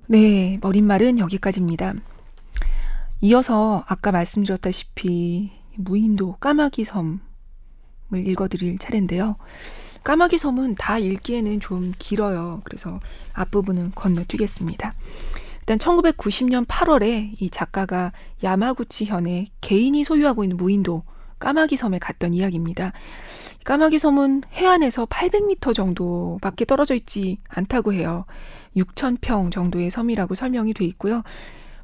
네, 0.06 0.58
머릿말은 0.62 1.18
여기까지입니다. 1.18 1.94
이어서 3.20 3.84
아까 3.88 4.12
말씀드렸다시피 4.12 5.50
무인도 5.76 6.36
까마귀 6.36 6.84
섬을 6.84 7.18
읽어드릴 8.12 8.78
차례인데요. 8.78 9.36
까마귀 10.04 10.38
섬은 10.38 10.74
다 10.76 10.98
읽기에는 10.98 11.60
좀 11.60 11.92
길어요. 11.98 12.60
그래서 12.64 13.00
앞부분은 13.32 13.92
건너뛰겠습니다. 13.94 14.94
일단 15.60 15.78
1990년 15.78 16.66
8월에 16.66 17.40
이 17.40 17.50
작가가 17.50 18.12
야마구치 18.42 19.06
현에 19.06 19.46
개인이 19.62 20.04
소유하고 20.04 20.44
있는 20.44 20.58
무인도 20.58 21.04
까마귀 21.38 21.76
섬에 21.76 21.98
갔던 21.98 22.34
이야기입니다. 22.34 22.92
까마귀 23.64 23.98
섬은 23.98 24.42
해안에서 24.52 25.06
800m 25.06 25.74
정도밖에 25.74 26.66
떨어져 26.66 26.94
있지 26.94 27.38
않다고 27.48 27.94
해요. 27.94 28.26
6,000평 28.76 29.50
정도의 29.50 29.90
섬이라고 29.90 30.34
설명이 30.34 30.74
돼 30.74 30.84
있고요. 30.84 31.22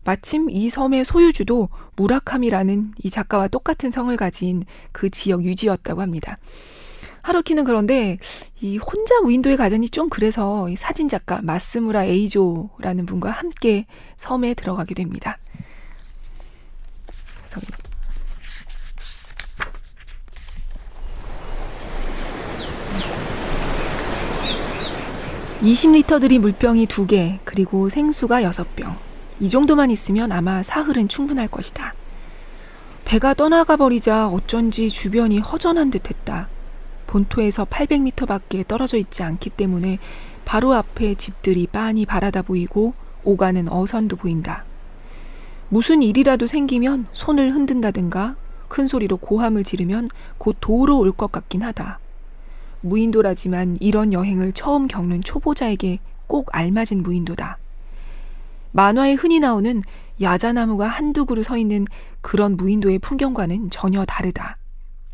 마침 0.04 0.50
이 0.50 0.68
섬의 0.68 1.06
소유주도 1.06 1.70
무라카미라는 1.96 2.92
이 3.02 3.08
작가와 3.08 3.48
똑같은 3.48 3.90
성을 3.90 4.14
가진 4.16 4.64
그 4.92 5.08
지역 5.08 5.44
유지였다고 5.44 6.02
합니다. 6.02 6.38
하루키는 7.30 7.64
그런데 7.64 8.18
이 8.60 8.76
혼자 8.76 9.20
무인도에 9.20 9.54
가자니 9.56 9.88
좀 9.88 10.08
그래서 10.08 10.68
사진 10.76 11.08
작가 11.08 11.40
마스무라 11.42 12.04
에이조라는 12.04 13.06
분과 13.06 13.30
함께 13.30 13.86
섬에 14.16 14.54
들어가게 14.54 14.94
됩니다. 14.94 15.38
그래서 17.38 17.60
20리터 25.62 26.20
들이 26.20 26.38
물병이 26.38 26.86
2개, 26.86 27.38
그리고 27.44 27.88
생수가 27.88 28.42
6병. 28.42 28.96
이 29.40 29.48
정도만 29.48 29.90
있으면 29.90 30.32
아마 30.32 30.62
사흘은 30.62 31.08
충분할 31.08 31.48
것이다. 31.48 31.94
배가 33.04 33.34
떠나가 33.34 33.76
버리자 33.76 34.28
어쩐지 34.28 34.88
주변이 34.88 35.38
허전한 35.38 35.90
듯 35.90 36.08
했다. 36.08 36.48
본토에서 37.10 37.64
800m 37.64 38.26
밖에 38.26 38.62
떨어져 38.66 38.96
있지 38.96 39.24
않기 39.24 39.50
때문에 39.50 39.98
바로 40.44 40.74
앞에 40.74 41.16
집들이 41.16 41.66
빤히 41.66 42.06
바라다 42.06 42.42
보이고 42.42 42.94
오가는 43.24 43.68
어선도 43.68 44.14
보인다. 44.16 44.64
무슨 45.68 46.02
일이라도 46.02 46.46
생기면 46.46 47.06
손을 47.12 47.52
흔든다든가 47.52 48.36
큰 48.68 48.86
소리로 48.86 49.16
고함을 49.16 49.64
지르면 49.64 50.08
곧 50.38 50.56
도우러 50.60 50.94
올 50.96 51.10
것 51.12 51.32
같긴 51.32 51.62
하다. 51.62 51.98
무인도라지만 52.82 53.78
이런 53.80 54.12
여행을 54.12 54.52
처음 54.52 54.86
겪는 54.86 55.22
초보자에게 55.22 55.98
꼭 56.28 56.48
알맞은 56.52 57.02
무인도다. 57.02 57.58
만화에 58.70 59.14
흔히 59.14 59.40
나오는 59.40 59.82
야자나무가 60.20 60.86
한두 60.86 61.26
그루 61.26 61.42
서 61.42 61.56
있는 61.56 61.86
그런 62.20 62.56
무인도의 62.56 63.00
풍경과는 63.00 63.70
전혀 63.70 64.04
다르다. 64.04 64.59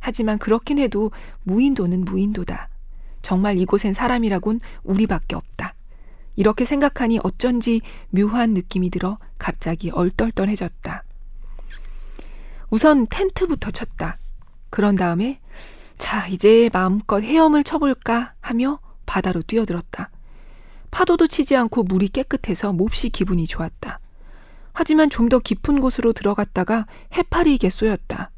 하지만 0.06 0.38
그렇긴 0.38 0.78
해도 0.78 1.10
무인도는 1.42 2.04
무인도다. 2.04 2.68
정말 3.22 3.58
이곳엔 3.58 3.92
사람이라곤 3.92 4.60
우리밖에 4.84 5.34
없다. 5.34 5.74
이렇게 6.36 6.64
생각하니 6.64 7.18
어쩐지 7.24 7.80
묘한 8.10 8.54
느낌이 8.54 8.90
들어 8.90 9.18
갑자기 9.36 9.90
얼떨떨해졌다. 9.90 11.02
우선 12.70 13.08
텐트부터 13.10 13.72
쳤다. 13.72 14.16
그런 14.70 14.94
다음에 14.94 15.40
자, 15.98 16.28
이제 16.28 16.70
마음껏 16.72 17.20
헤엄을 17.20 17.64
쳐볼까 17.64 18.34
하며 18.40 18.78
바다로 19.06 19.42
뛰어들었다. 19.42 20.10
파도도 20.92 21.26
치지 21.26 21.56
않고 21.56 21.82
물이 21.82 22.10
깨끗해서 22.10 22.72
몹시 22.72 23.10
기분이 23.10 23.44
좋았다. 23.48 23.98
하지만 24.72 25.10
좀 25.10 25.28
더 25.30 25.40
깊은 25.40 25.80
곳으로 25.80 26.12
들어갔다가 26.12 26.86
해파리에게 27.12 27.70
쏘였다. 27.70 28.30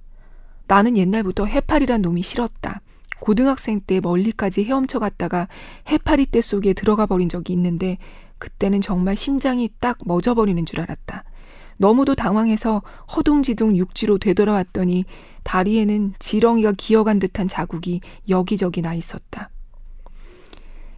나는 0.69 0.97
옛날부터 0.97 1.47
해파리란 1.47 2.03
놈이 2.03 2.23
싫었다. 2.23 2.83
고등학생 3.21 3.81
때 3.81 4.01
멀리까지 4.01 4.65
헤엄쳐 4.65 5.01
갔다가 5.01 5.49
해파리 5.89 6.27
떼 6.27 6.41
속에 6.41 6.73
들어가 6.75 7.07
버린 7.07 7.29
적이 7.29 7.55
있는데 7.55 7.99
그때는 8.39 8.81
정말 8.81 9.17
심장이 9.17 9.71
딱 9.81 9.99
멎어버리는 10.05 10.65
줄 10.65 10.81
알았다. 10.81 11.25
너무도 11.79 12.15
당황해서 12.15 12.83
허둥지둥 13.17 13.77
육지로 13.77 14.19
되돌아왔더니 14.19 15.05
다리에는 15.43 16.15
지렁이가 16.19 16.75
기어간 16.77 17.19
듯한 17.19 17.49
자국이 17.49 18.01
여기저기 18.29 18.83
나 18.83 18.95
있었다. 18.95 19.51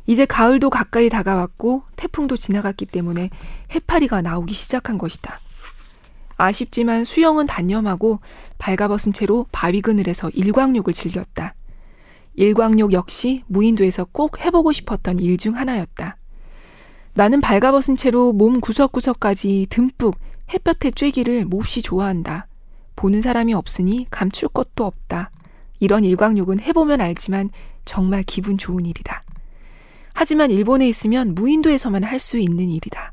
이제 0.06 0.24
가을도 0.26 0.70
가까이 0.70 1.08
다가왔고 1.08 1.84
태풍도 1.96 2.36
지나갔기 2.36 2.86
때문에 2.86 3.30
해파리가 3.72 4.22
나오기 4.22 4.54
시작한 4.54 4.98
것이다. 4.98 5.40
아쉽지만 6.40 7.04
수영은 7.04 7.46
단념하고 7.46 8.20
발가벗은 8.58 9.12
채로 9.12 9.46
바위 9.52 9.80
그늘에서 9.80 10.30
일광욕을 10.30 10.92
즐겼다. 10.92 11.54
일광욕 12.34 12.92
역시 12.92 13.42
무인도에서 13.48 14.06
꼭 14.10 14.44
해보고 14.44 14.72
싶었던 14.72 15.18
일 15.18 15.36
중 15.36 15.56
하나였다. 15.56 16.16
나는 17.14 17.40
발가벗은 17.40 17.96
채로 17.96 18.32
몸 18.32 18.60
구석구석까지 18.60 19.66
듬뿍 19.68 20.16
햇볕에 20.52 20.90
쬐기를 20.90 21.44
몹시 21.44 21.82
좋아한다. 21.82 22.46
보는 22.96 23.20
사람이 23.22 23.52
없으니 23.54 24.06
감출 24.10 24.48
것도 24.48 24.84
없다. 24.84 25.30
이런 25.80 26.04
일광욕은 26.04 26.60
해보면 26.60 27.00
알지만 27.00 27.50
정말 27.84 28.22
기분 28.22 28.58
좋은 28.58 28.86
일이다. 28.86 29.22
하지만 30.12 30.50
일본에 30.50 30.88
있으면 30.88 31.34
무인도에서만 31.34 32.04
할 32.04 32.18
수 32.18 32.38
있는 32.38 32.68
일이다. 32.70 33.12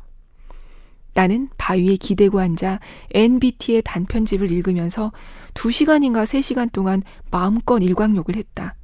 나는 1.17 1.49
바위에 1.57 1.95
기대고 1.95 2.39
앉아 2.39 2.79
NBT의 3.09 3.81
단편집을 3.83 4.51
읽으면서 4.51 5.11
2시간인가 5.55 6.25
3시간 6.25 6.71
동안 6.71 7.01
마음껏 7.31 7.79
일광욕을 7.79 8.35
했다. 8.35 8.75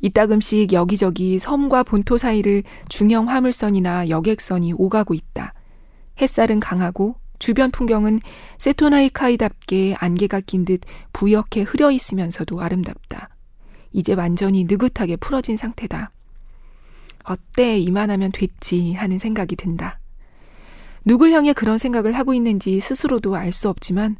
이따금씩 0.00 0.72
여기저기 0.72 1.38
섬과 1.38 1.84
본토 1.84 2.18
사이를 2.18 2.64
중형 2.88 3.28
화물선이나 3.28 4.08
여객선이 4.08 4.72
오가고 4.72 5.14
있다. 5.14 5.54
햇살은 6.20 6.58
강하고 6.58 7.14
주변 7.38 7.70
풍경은 7.70 8.18
세토나이카이답게 8.58 9.94
안개가 10.00 10.40
낀 10.40 10.64
듯 10.64 10.80
부옇게 11.12 11.62
흐려 11.62 11.92
있으면서도 11.92 12.60
아름답다. 12.60 13.28
이제 13.92 14.14
완전히 14.14 14.64
느긋하게 14.64 15.18
풀어진 15.18 15.56
상태다. 15.56 16.10
어때, 17.22 17.78
이만하면 17.78 18.32
됐지 18.32 18.94
하는 18.94 19.20
생각이 19.20 19.54
든다. 19.54 20.01
누굴 21.04 21.32
향해 21.32 21.52
그런 21.52 21.78
생각을 21.78 22.12
하고 22.12 22.34
있는지 22.34 22.80
스스로도 22.80 23.34
알 23.36 23.52
수 23.52 23.68
없지만 23.68 24.16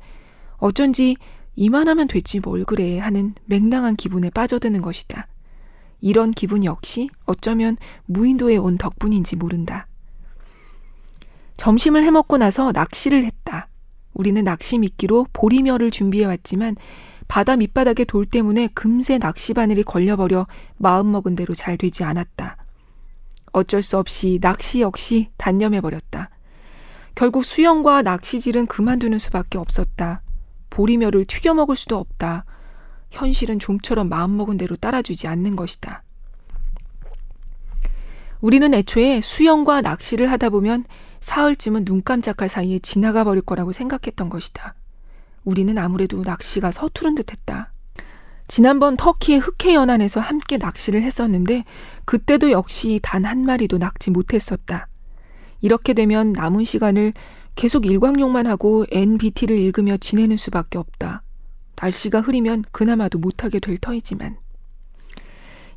어쩐지 0.56 1.16
이만하면 1.54 2.08
됐지 2.08 2.40
뭘 2.40 2.64
그래 2.64 2.98
하는 2.98 3.34
맹랑한 3.46 3.96
기분에 3.96 4.30
빠져드는 4.30 4.80
것이다. 4.82 5.28
이런 6.00 6.32
기분 6.32 6.64
역시 6.64 7.08
어쩌면 7.24 7.76
무인도에 8.06 8.56
온 8.56 8.78
덕분인지 8.78 9.36
모른다. 9.36 9.86
점심을 11.56 12.02
해먹고 12.04 12.38
나서 12.38 12.72
낚시를 12.72 13.24
했다. 13.24 13.68
우리는 14.14 14.42
낚시 14.42 14.78
미끼로 14.78 15.26
보리멸을 15.32 15.90
준비해왔지만 15.90 16.76
바다 17.28 17.56
밑바닥의 17.56 18.06
돌 18.06 18.26
때문에 18.26 18.68
금세 18.74 19.18
낚시 19.18 19.54
바늘이 19.54 19.84
걸려버려 19.84 20.46
마음먹은 20.78 21.36
대로 21.36 21.54
잘 21.54 21.78
되지 21.78 22.04
않았다. 22.04 22.56
어쩔 23.52 23.82
수 23.82 23.98
없이 23.98 24.38
낚시 24.40 24.80
역시 24.80 25.30
단념해버렸다. 25.36 26.30
결국 27.14 27.44
수영과 27.44 28.02
낚시질은 28.02 28.66
그만두는 28.66 29.18
수밖에 29.18 29.58
없었다. 29.58 30.22
보리멸을 30.70 31.26
튀겨 31.26 31.54
먹을 31.54 31.76
수도 31.76 31.98
없다. 31.98 32.44
현실은 33.10 33.58
좀처럼 33.58 34.08
마음먹은 34.08 34.56
대로 34.56 34.76
따라주지 34.76 35.28
않는 35.28 35.54
것이다. 35.56 36.02
우리는 38.40 38.74
애초에 38.74 39.20
수영과 39.20 39.82
낚시를 39.82 40.30
하다 40.30 40.48
보면 40.50 40.84
사흘쯤은 41.20 41.84
눈 41.84 42.02
깜짝할 42.02 42.48
사이에 42.48 42.78
지나가 42.80 43.22
버릴 43.22 43.42
거라고 43.42 43.70
생각했던 43.70 44.28
것이다. 44.28 44.74
우리는 45.44 45.76
아무래도 45.78 46.22
낚시가 46.22 46.72
서투른 46.72 47.14
듯 47.14 47.30
했다. 47.30 47.72
지난번 48.48 48.96
터키의 48.96 49.38
흑해 49.38 49.74
연안에서 49.74 50.20
함께 50.20 50.56
낚시를 50.58 51.02
했었는데 51.02 51.64
그때도 52.04 52.50
역시 52.50 52.98
단 53.02 53.24
한 53.24 53.44
마리도 53.44 53.78
낚지 53.78 54.10
못했었다. 54.10 54.88
이렇게 55.62 55.94
되면 55.94 56.32
남은 56.32 56.64
시간을 56.64 57.14
계속 57.54 57.86
일광욕만 57.86 58.46
하고 58.46 58.84
NBT를 58.90 59.58
읽으며 59.58 59.96
지내는 59.96 60.36
수밖에 60.36 60.78
없다. 60.78 61.22
날씨가 61.80 62.20
흐리면 62.20 62.64
그나마도 62.70 63.18
못하게 63.18 63.58
될 63.60 63.78
터이지만. 63.78 64.36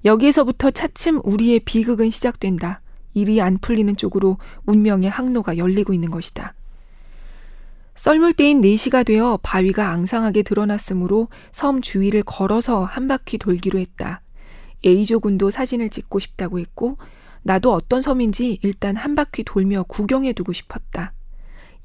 여기에서부터 0.04 0.71
차츰 0.71 1.21
우리의 1.24 1.62
비극은 1.62 2.12
시작된다. 2.12 2.82
일이 3.13 3.41
안 3.41 3.58
풀리는 3.58 3.95
쪽으로 3.95 4.38
운명의 4.65 5.10
항로가 5.10 5.58
열리고 5.58 5.93
있는 5.93 6.12
것이다. 6.12 6.54
썰물 7.95 8.34
때인 8.34 8.62
4시가 8.62 9.06
되어 9.06 9.39
바위가 9.41 9.89
앙상하게 9.89 10.43
드러났으므로 10.43 11.30
섬 11.52 11.82
주위를 11.82 12.24
걸어서 12.24 12.84
한 12.84 13.08
바퀴 13.08 13.38
돌기로 13.38 13.80
했다. 13.80 14.21
A조 14.86 15.21
군도 15.21 15.50
사진을 15.50 15.89
찍고 15.89 16.19
싶다고 16.19 16.60
했고 16.60 16.98
나도 17.46 17.72
어떤 17.74 18.02
섬인지 18.02 18.58
일단 18.64 18.96
한 18.96 19.14
바퀴 19.14 19.44
돌며 19.44 19.84
구경해 19.84 20.34
두고 20.34 20.52
싶었다. 20.52 21.14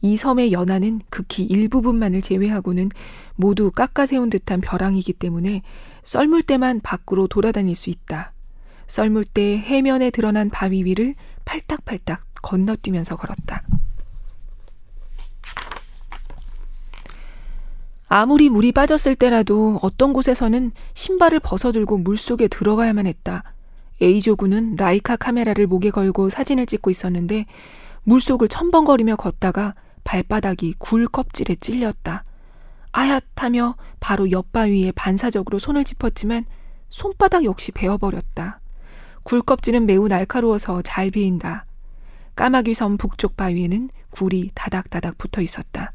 이 0.01 0.16
섬의 0.16 0.53
연안은 0.53 1.03
극히 1.11 1.44
일부분만을 1.44 2.23
제외하고는 2.23 2.88
모두 3.37 3.70
깎아 3.70 4.07
세운 4.07 4.31
듯한 4.31 4.62
벼랑이기 4.62 5.12
때문에 5.12 5.61
썰물 6.03 6.44
때만 6.44 6.81
밖으로 6.81 7.27
돌아다닐 7.27 7.75
수 7.75 7.90
있다. 7.90 8.33
썰물 8.87 9.27
때 9.27 9.59
해면에 9.59 10.09
드러난 10.09 10.49
바위 10.49 10.83
위를 10.83 11.14
팔딱팔딱 11.44 12.25
건너뛰면서 12.40 13.16
걸었다. 13.16 13.62
아무리 18.09 18.49
물이 18.49 18.73
빠졌을 18.73 19.14
때라도 19.14 19.79
어떤 19.83 20.14
곳에서는 20.14 20.73
신발을 20.94 21.40
벗어들고 21.40 21.99
물속에 21.99 22.49
들어가야만 22.49 23.07
했다. 23.07 23.44
A조군은 24.02 24.76
라이카 24.76 25.16
카메라를 25.16 25.66
목에 25.66 25.90
걸고 25.90 26.30
사진을 26.30 26.66
찍고 26.66 26.90
있었는데 26.90 27.46
물속을 28.04 28.48
첨벙거리며 28.48 29.16
걷다가 29.16 29.74
발바닥이 30.04 30.74
굴 30.78 31.06
껍질에 31.06 31.54
찔렸다. 31.56 32.24
아얏하며 32.92 33.76
바로 34.00 34.30
옆바위에 34.30 34.92
반사적으로 34.92 35.58
손을 35.58 35.84
짚었지만 35.84 36.44
손바닥 36.88 37.44
역시 37.44 37.72
베어버렸다. 37.72 38.60
굴껍질은 39.22 39.86
매우 39.86 40.08
날카로워서 40.08 40.82
잘 40.82 41.10
베인다. 41.10 41.66
까마귀 42.34 42.74
섬 42.74 42.96
북쪽 42.96 43.36
바위에는 43.36 43.90
굴이 44.10 44.50
다닥다닥 44.54 45.18
붙어 45.18 45.42
있었다. 45.42 45.92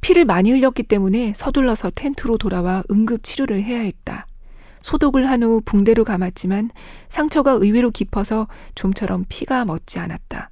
피를 0.00 0.26
많이 0.26 0.50
흘렸기 0.50 0.82
때문에 0.82 1.32
서둘러서 1.34 1.90
텐트로 1.94 2.36
돌아와 2.36 2.82
응급 2.90 3.22
치료를 3.22 3.62
해야 3.62 3.80
했다. 3.80 4.26
소독을 4.84 5.30
한 5.30 5.42
후 5.42 5.62
붕대로 5.64 6.04
감았지만 6.04 6.70
상처가 7.08 7.52
의외로 7.52 7.90
깊어서 7.90 8.48
좀처럼 8.74 9.24
피가 9.30 9.64
멎지 9.64 9.98
않았다. 9.98 10.50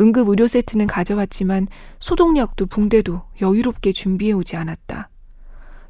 응급 0.00 0.30
의료 0.30 0.46
세트는 0.46 0.86
가져왔지만 0.86 1.68
소독약도 2.00 2.64
붕대도 2.66 3.20
여유롭게 3.42 3.92
준비해 3.92 4.32
오지 4.32 4.56
않았다. 4.56 5.10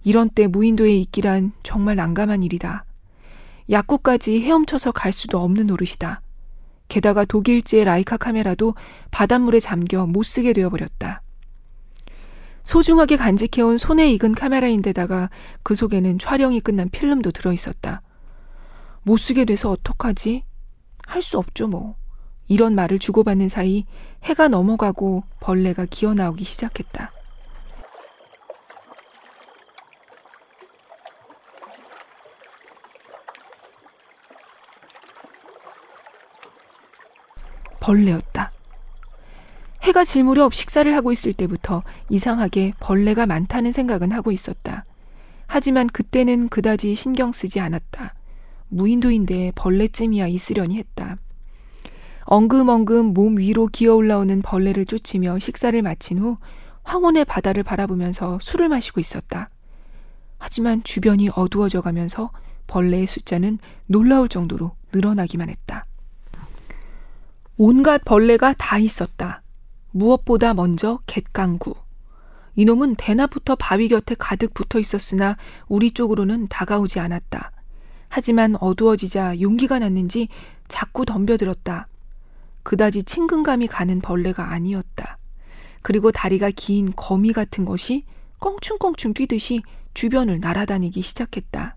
이런 0.03 0.31
때 0.31 0.49
무인도에 0.49 0.97
있기란 0.97 1.53
정말 1.63 1.95
난감한 1.95 2.43
일이다. 2.43 2.85
약국까지 3.71 4.41
헤엄쳐서 4.41 4.91
갈 4.91 5.13
수도 5.13 5.41
없는 5.41 5.69
노릇이다. 5.69 6.23
게다가 6.89 7.25
독일제 7.25 7.85
라이카 7.85 8.17
카메라도 8.17 8.75
바닷물에 9.13 9.61
잠겨 9.61 10.07
못 10.07 10.25
쓰게 10.25 10.55
되어버렸다. 10.55 11.23
소중하게 12.65 13.17
간직해온 13.17 13.79
손에 13.79 14.11
익은 14.13 14.33
카메라인데다가 14.33 15.31
그 15.63 15.75
속에는 15.75 16.19
촬영이 16.19 16.61
끝난 16.61 16.89
필름도 16.91 17.31
들어있었다. 17.31 18.03
못 19.03 19.17
쓰게 19.19 19.45
돼서 19.45 19.71
어떡하지? 19.71 20.45
할 21.07 21.23
수 21.23 21.39
없죠, 21.39 21.69
뭐. 21.69 21.97
이런 22.49 22.75
말을 22.75 22.99
주고받는 22.99 23.49
사이 23.49 23.85
해가 24.25 24.49
넘어가고 24.49 25.25
벌레가 25.41 25.87
기어 25.87 26.15
나오기 26.15 26.45
시작했다. 26.45 27.13
벌레였다. 37.81 38.54
해가 39.85 40.03
질 40.03 40.25
무렵 40.25 40.55
식사를 40.55 40.93
하고 40.97 41.13
있을 41.13 41.35
때부터 41.35 41.83
이상하게 42.09 42.73
벌레가 42.81 43.27
많다는 43.27 43.71
생각은 43.71 44.13
하고 44.13 44.33
있었다. 44.33 44.87
하지만 45.47 45.89
그때는 45.89 46.49
그다지 46.49 46.95
신경 46.95 47.33
쓰지 47.33 47.61
않았다. 47.61 48.15
무인도인데 48.69 49.53
벌레쯤이야 49.55 50.27
있으려니 50.27 50.79
했다. 50.79 51.17
엉금엉금 52.23 53.13
몸 53.13 53.37
위로 53.37 53.67
기어 53.67 53.95
올라오는 53.95 54.41
벌레를 54.41 54.87
쫓으며 54.87 55.39
식사를 55.39 55.81
마친 55.83 56.19
후 56.19 56.39
황혼의 56.85 57.27
바다를 57.27 57.63
바라보면서 57.63 58.39
술을 58.41 58.71
마시고 58.71 59.01
있었다. 59.01 59.51
하지만 60.39 60.83
주변이 60.83 61.29
어두워져 61.29 61.83
가면서 61.83 62.31
벌레의 62.69 63.07
숫자는 63.07 63.59
놀라울 63.85 64.31
정도로 64.31 64.73
늘어나기만 64.95 65.51
했다. 65.51 65.85
온갖 67.59 68.03
벌레가 68.03 68.55
다 68.55 68.79
있었다. 68.79 69.44
무엇보다 69.95 70.55
먼저 70.55 70.99
갯강구. 71.07 71.73
이놈은 72.57 72.97
대낮부터 72.97 73.55
바위 73.55 73.89
곁에 73.89 74.17
가득 74.19 74.53
붙어 74.53 74.81
있었으나 74.81 75.37
우리 75.69 75.93
쪽으로는 75.93 76.49
다가오지 76.49 76.99
않았다. 76.99 77.53
하지만 78.09 78.57
어두워지자 78.61 79.41
용기가 79.41 79.79
났는지 79.79 80.29
자꾸 80.67 81.05
덤벼들었다. 81.05 81.87
그다지 82.65 83.05
친근감이 83.05 83.69
가는 83.69 84.01
벌레가 84.01 84.51
아니었다. 84.53 85.19
그리고 85.83 86.11
다리가 86.11 86.51
긴 86.51 86.93
거미 86.97 87.33
같은 87.33 87.65
것이 87.65 88.05
껑충껑충 88.41 89.15
뛰듯이 89.15 89.63
주변을 89.95 90.41
날아다니기 90.41 91.03
시작했다. 91.03 91.77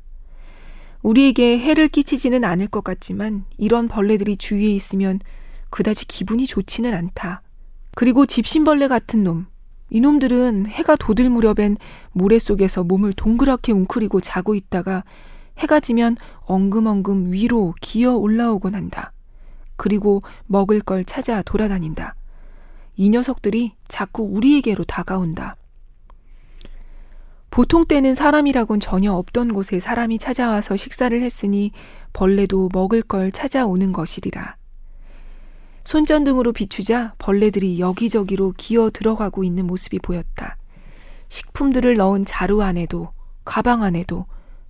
우리에게 1.03 1.59
해를 1.59 1.87
끼치지는 1.87 2.43
않을 2.43 2.67
것 2.67 2.83
같지만 2.83 3.45
이런 3.57 3.87
벌레들이 3.87 4.37
주위에 4.37 4.69
있으면 4.69 5.19
그다지 5.69 6.07
기분이 6.07 6.47
좋지는 6.47 6.95
않다. 6.95 7.43
그리고 7.97 8.27
집신벌레 8.27 8.89
같은 8.89 9.23
놈. 9.23 9.47
이놈들은 9.89 10.67
해가 10.67 10.97
돋을 10.97 11.31
무렵엔 11.31 11.77
모래 12.11 12.37
속에서 12.37 12.83
몸을 12.83 13.13
동그랗게 13.13 13.71
웅크리고 13.71 14.21
자고 14.21 14.53
있다가 14.53 15.03
해가 15.57 15.79
지면 15.79 16.15
엉금엉금 16.41 17.31
위로 17.31 17.73
기어 17.81 18.15
올라오곤 18.15 18.75
한다. 18.75 19.13
그리고 19.77 20.21
먹을 20.45 20.79
걸 20.79 21.05
찾아 21.05 21.41
돌아다닌다. 21.41 22.13
이 22.97 23.09
녀석들이 23.09 23.73
자꾸 23.87 24.25
우리에게로 24.25 24.83
다가온다. 24.83 25.55
보통 27.49 27.83
때는 27.83 28.13
사람이라곤 28.13 28.79
전혀 28.79 29.11
없던 29.11 29.55
곳에 29.55 29.79
사람이 29.79 30.19
찾아와서 30.19 30.75
식사를 30.75 31.19
했으니 31.19 31.71
벌레도 32.13 32.69
먹을 32.71 33.01
걸 33.01 33.31
찾아오는 33.31 33.91
것이리라. 33.91 34.56
손전등으로 35.87 36.51
비추자 36.51 37.13
벌레들이 37.17 37.79
여기저기로 37.79 38.55
기어 38.57 38.89
들어가고 38.89 39.45
있는 39.45 39.65
모습이 39.65 39.99
보였다. 39.99 40.57
식품들을 41.29 41.95
넣은 41.95 42.25
자루 42.25 42.61
안에도, 42.61 43.13
가방 43.45 43.83
안에도, 43.83 44.25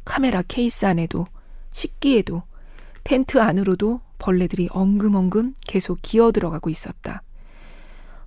카메라 0.05 0.43
케이스 0.47 0.85
안에도, 0.85 1.25
식기에도, 1.71 2.43
텐트 3.03 3.41
안으로도 3.41 3.99
벌레들이 4.19 4.69
엉금엉금 4.71 5.55
계속 5.65 5.97
기어 6.03 6.31
들어가고 6.31 6.69
있었다. 6.69 7.23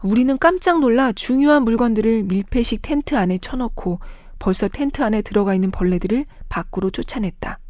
우리는 0.02 0.36
깜짝 0.36 0.80
놀라 0.80 1.12
중요한 1.12 1.62
물건들을 1.62 2.24
밀폐식 2.24 2.82
텐트 2.82 3.14
안에 3.14 3.38
쳐넣고 3.38 4.00
벌써 4.40 4.66
텐트 4.66 5.04
안에 5.04 5.22
들어가 5.22 5.54
있는 5.54 5.70
벌레들을 5.70 6.24
밖으로 6.48 6.90
쫓아냈다. 6.90 7.60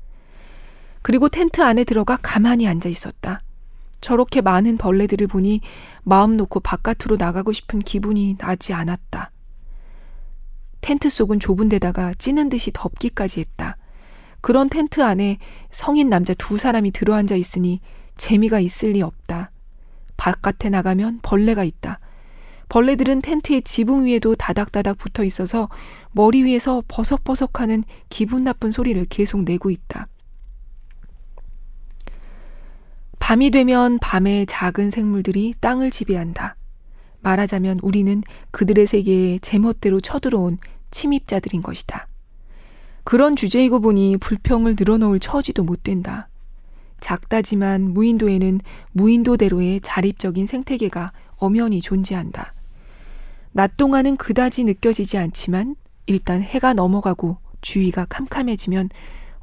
그리고 1.02 1.28
텐트 1.28 1.60
안에 1.60 1.84
들어가 1.84 2.16
가만히 2.22 2.66
앉아 2.66 2.88
있었다. 2.88 3.42
저렇게 4.00 4.40
많은 4.40 4.76
벌레들을 4.76 5.26
보니 5.26 5.60
마음 6.02 6.36
놓고 6.36 6.60
바깥으로 6.60 7.16
나가고 7.18 7.52
싶은 7.52 7.80
기분이 7.80 8.36
나지 8.38 8.72
않았다. 8.72 9.30
텐트 10.80 11.08
속은 11.08 11.40
좁은 11.40 11.68
데다가 11.68 12.14
찌는 12.14 12.48
듯이 12.48 12.70
덥기까지 12.72 13.40
했다. 13.40 13.76
그런 14.40 14.68
텐트 14.70 15.02
안에 15.02 15.38
성인 15.70 16.08
남자 16.08 16.32
두 16.34 16.56
사람이 16.56 16.92
들어앉아 16.92 17.36
있으니 17.36 17.80
재미가 18.16 18.60
있을 18.60 18.92
리 18.92 19.02
없다. 19.02 19.50
바깥에 20.16 20.70
나가면 20.70 21.20
벌레가 21.22 21.64
있다. 21.64 22.00
벌레들은 22.68 23.20
텐트의 23.20 23.62
지붕 23.62 24.06
위에도 24.06 24.36
다닥다닥 24.36 24.96
붙어 24.96 25.24
있어서 25.24 25.68
머리 26.12 26.44
위에서 26.44 26.82
버석버석하는 26.88 27.84
기분 28.08 28.44
나쁜 28.44 28.70
소리를 28.70 29.04
계속 29.06 29.42
내고 29.42 29.70
있다. 29.70 30.06
밤이 33.30 33.50
되면 33.52 34.00
밤의 34.00 34.46
작은 34.46 34.90
생물들이 34.90 35.54
땅을 35.60 35.92
지배한다. 35.92 36.56
말하자면 37.20 37.78
우리는 37.80 38.24
그들의 38.50 38.88
세계에 38.88 39.38
제멋대로 39.38 40.00
쳐들어온 40.00 40.58
침입자들인 40.90 41.62
것이다. 41.62 42.08
그런 43.04 43.36
주제이고 43.36 43.78
보니 43.78 44.16
불평을 44.16 44.74
늘어놓을 44.76 45.20
처지도 45.20 45.62
못 45.62 45.84
된다. 45.84 46.28
작다지만 46.98 47.92
무인도에는 47.92 48.60
무인도대로의 48.94 49.80
자립적인 49.80 50.46
생태계가 50.46 51.12
엄연히 51.36 51.80
존재한다. 51.80 52.52
낮 53.52 53.76
동안은 53.76 54.16
그다지 54.16 54.64
느껴지지 54.64 55.18
않지만 55.18 55.76
일단 56.06 56.42
해가 56.42 56.74
넘어가고 56.74 57.36
주위가 57.60 58.06
캄캄해지면 58.06 58.88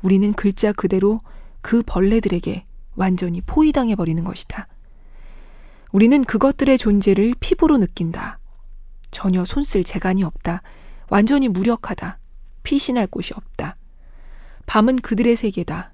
우리는 0.02 0.34
글자 0.34 0.74
그대로 0.74 1.22
그 1.62 1.84
벌레들에게 1.86 2.67
완전히 2.98 3.40
포위당해 3.42 3.96
버리는 3.96 4.22
것이다. 4.24 4.68
우리는 5.94 6.24
그것들의 6.24 6.78
존재를 6.78 7.34
피부로 7.40 7.78
느낀다. 7.78 8.40
전혀 9.12 9.46
손쓸 9.46 9.86
재간이 9.86 10.24
없다. 10.24 10.62
완전히 11.10 11.48
무력하다. 11.48 12.20
피신할 12.64 13.08
곳이 13.08 13.34
없다. 13.34 13.78
밤은 14.66 14.98
그들의 14.98 15.38
세계다. 15.38 15.94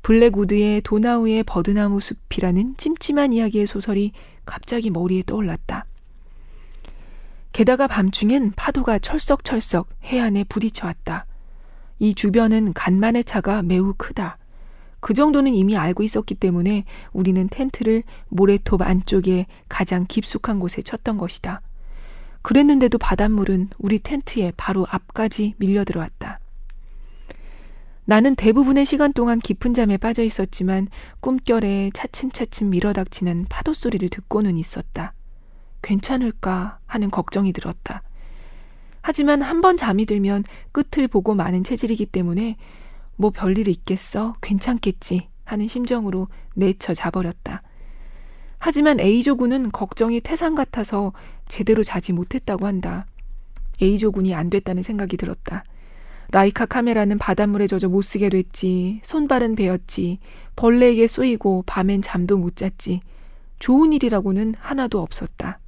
블랙우드의 0.00 0.80
도나우의 0.80 1.42
버드나무 1.42 2.00
숲이라는 2.00 2.76
찜찜한 2.78 3.34
이야기의 3.34 3.66
소설이 3.66 4.12
갑자기 4.46 4.88
머리에 4.88 5.22
떠올랐다. 5.26 5.84
게다가 7.52 7.86
밤중엔 7.88 8.52
파도가 8.56 9.00
철썩철썩 9.00 9.88
해안에 10.04 10.44
부딪혀 10.44 10.86
왔다. 10.86 11.26
이 11.98 12.14
주변은 12.14 12.72
간만의 12.72 13.24
차가 13.24 13.62
매우 13.62 13.92
크다. 13.98 14.38
그 15.00 15.14
정도는 15.14 15.52
이미 15.54 15.76
알고 15.76 16.02
있었기 16.02 16.34
때문에 16.34 16.84
우리는 17.12 17.48
텐트를 17.48 18.02
모래톱 18.28 18.82
안쪽에 18.82 19.46
가장 19.68 20.06
깊숙한 20.06 20.58
곳에 20.58 20.82
쳤던 20.82 21.18
것이다. 21.18 21.60
그랬는데도 22.42 22.98
바닷물은 22.98 23.68
우리 23.78 23.98
텐트에 23.98 24.52
바로 24.56 24.86
앞까지 24.88 25.54
밀려 25.58 25.84
들어왔다. 25.84 26.40
나는 28.04 28.34
대부분의 28.36 28.86
시간 28.86 29.12
동안 29.12 29.38
깊은 29.38 29.74
잠에 29.74 29.98
빠져 29.98 30.22
있었지만 30.22 30.88
꿈결에 31.20 31.90
차츰차츰 31.92 32.70
밀어닥치는 32.70 33.46
파도 33.50 33.74
소리를 33.74 34.08
듣고는 34.08 34.56
있었다. 34.56 35.12
괜찮을까 35.82 36.78
하는 36.86 37.10
걱정이 37.10 37.52
들었다. 37.52 38.02
하지만 39.02 39.42
한 39.42 39.60
번 39.60 39.76
잠이 39.76 40.06
들면 40.06 40.44
끝을 40.72 41.06
보고 41.06 41.34
마는 41.34 41.64
체질이기 41.64 42.06
때문에 42.06 42.56
뭐 43.18 43.30
별일 43.30 43.68
있겠어? 43.68 44.36
괜찮겠지? 44.40 45.28
하는 45.44 45.66
심정으로 45.66 46.28
내쳐 46.54 46.94
자버렸다. 46.94 47.62
하지만 48.58 49.00
A조군은 49.00 49.70
걱정이 49.72 50.20
태산 50.20 50.54
같아서 50.54 51.12
제대로 51.48 51.82
자지 51.82 52.12
못했다고 52.12 52.66
한다. 52.66 53.06
A조군이 53.82 54.34
안 54.34 54.50
됐다는 54.50 54.82
생각이 54.82 55.16
들었다. 55.16 55.64
라이카 56.30 56.66
카메라는 56.66 57.18
바닷물에 57.18 57.66
젖어 57.66 57.88
못 57.88 58.02
쓰게 58.02 58.28
됐지. 58.28 59.00
손발은 59.02 59.56
베었지. 59.56 60.20
벌레에게 60.56 61.06
쏘이고 61.06 61.64
밤엔 61.66 62.02
잠도 62.02 62.36
못 62.36 62.54
잤지. 62.54 63.00
좋은 63.58 63.92
일이라고는 63.92 64.54
하나도 64.58 65.00
없었다. 65.00 65.58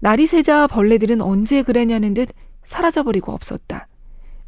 날이 0.00 0.26
새자 0.26 0.66
벌레들은 0.66 1.22
언제 1.22 1.62
그랬냐는 1.62 2.12
듯 2.12 2.28
사라져버리고 2.64 3.32
없었다. 3.32 3.88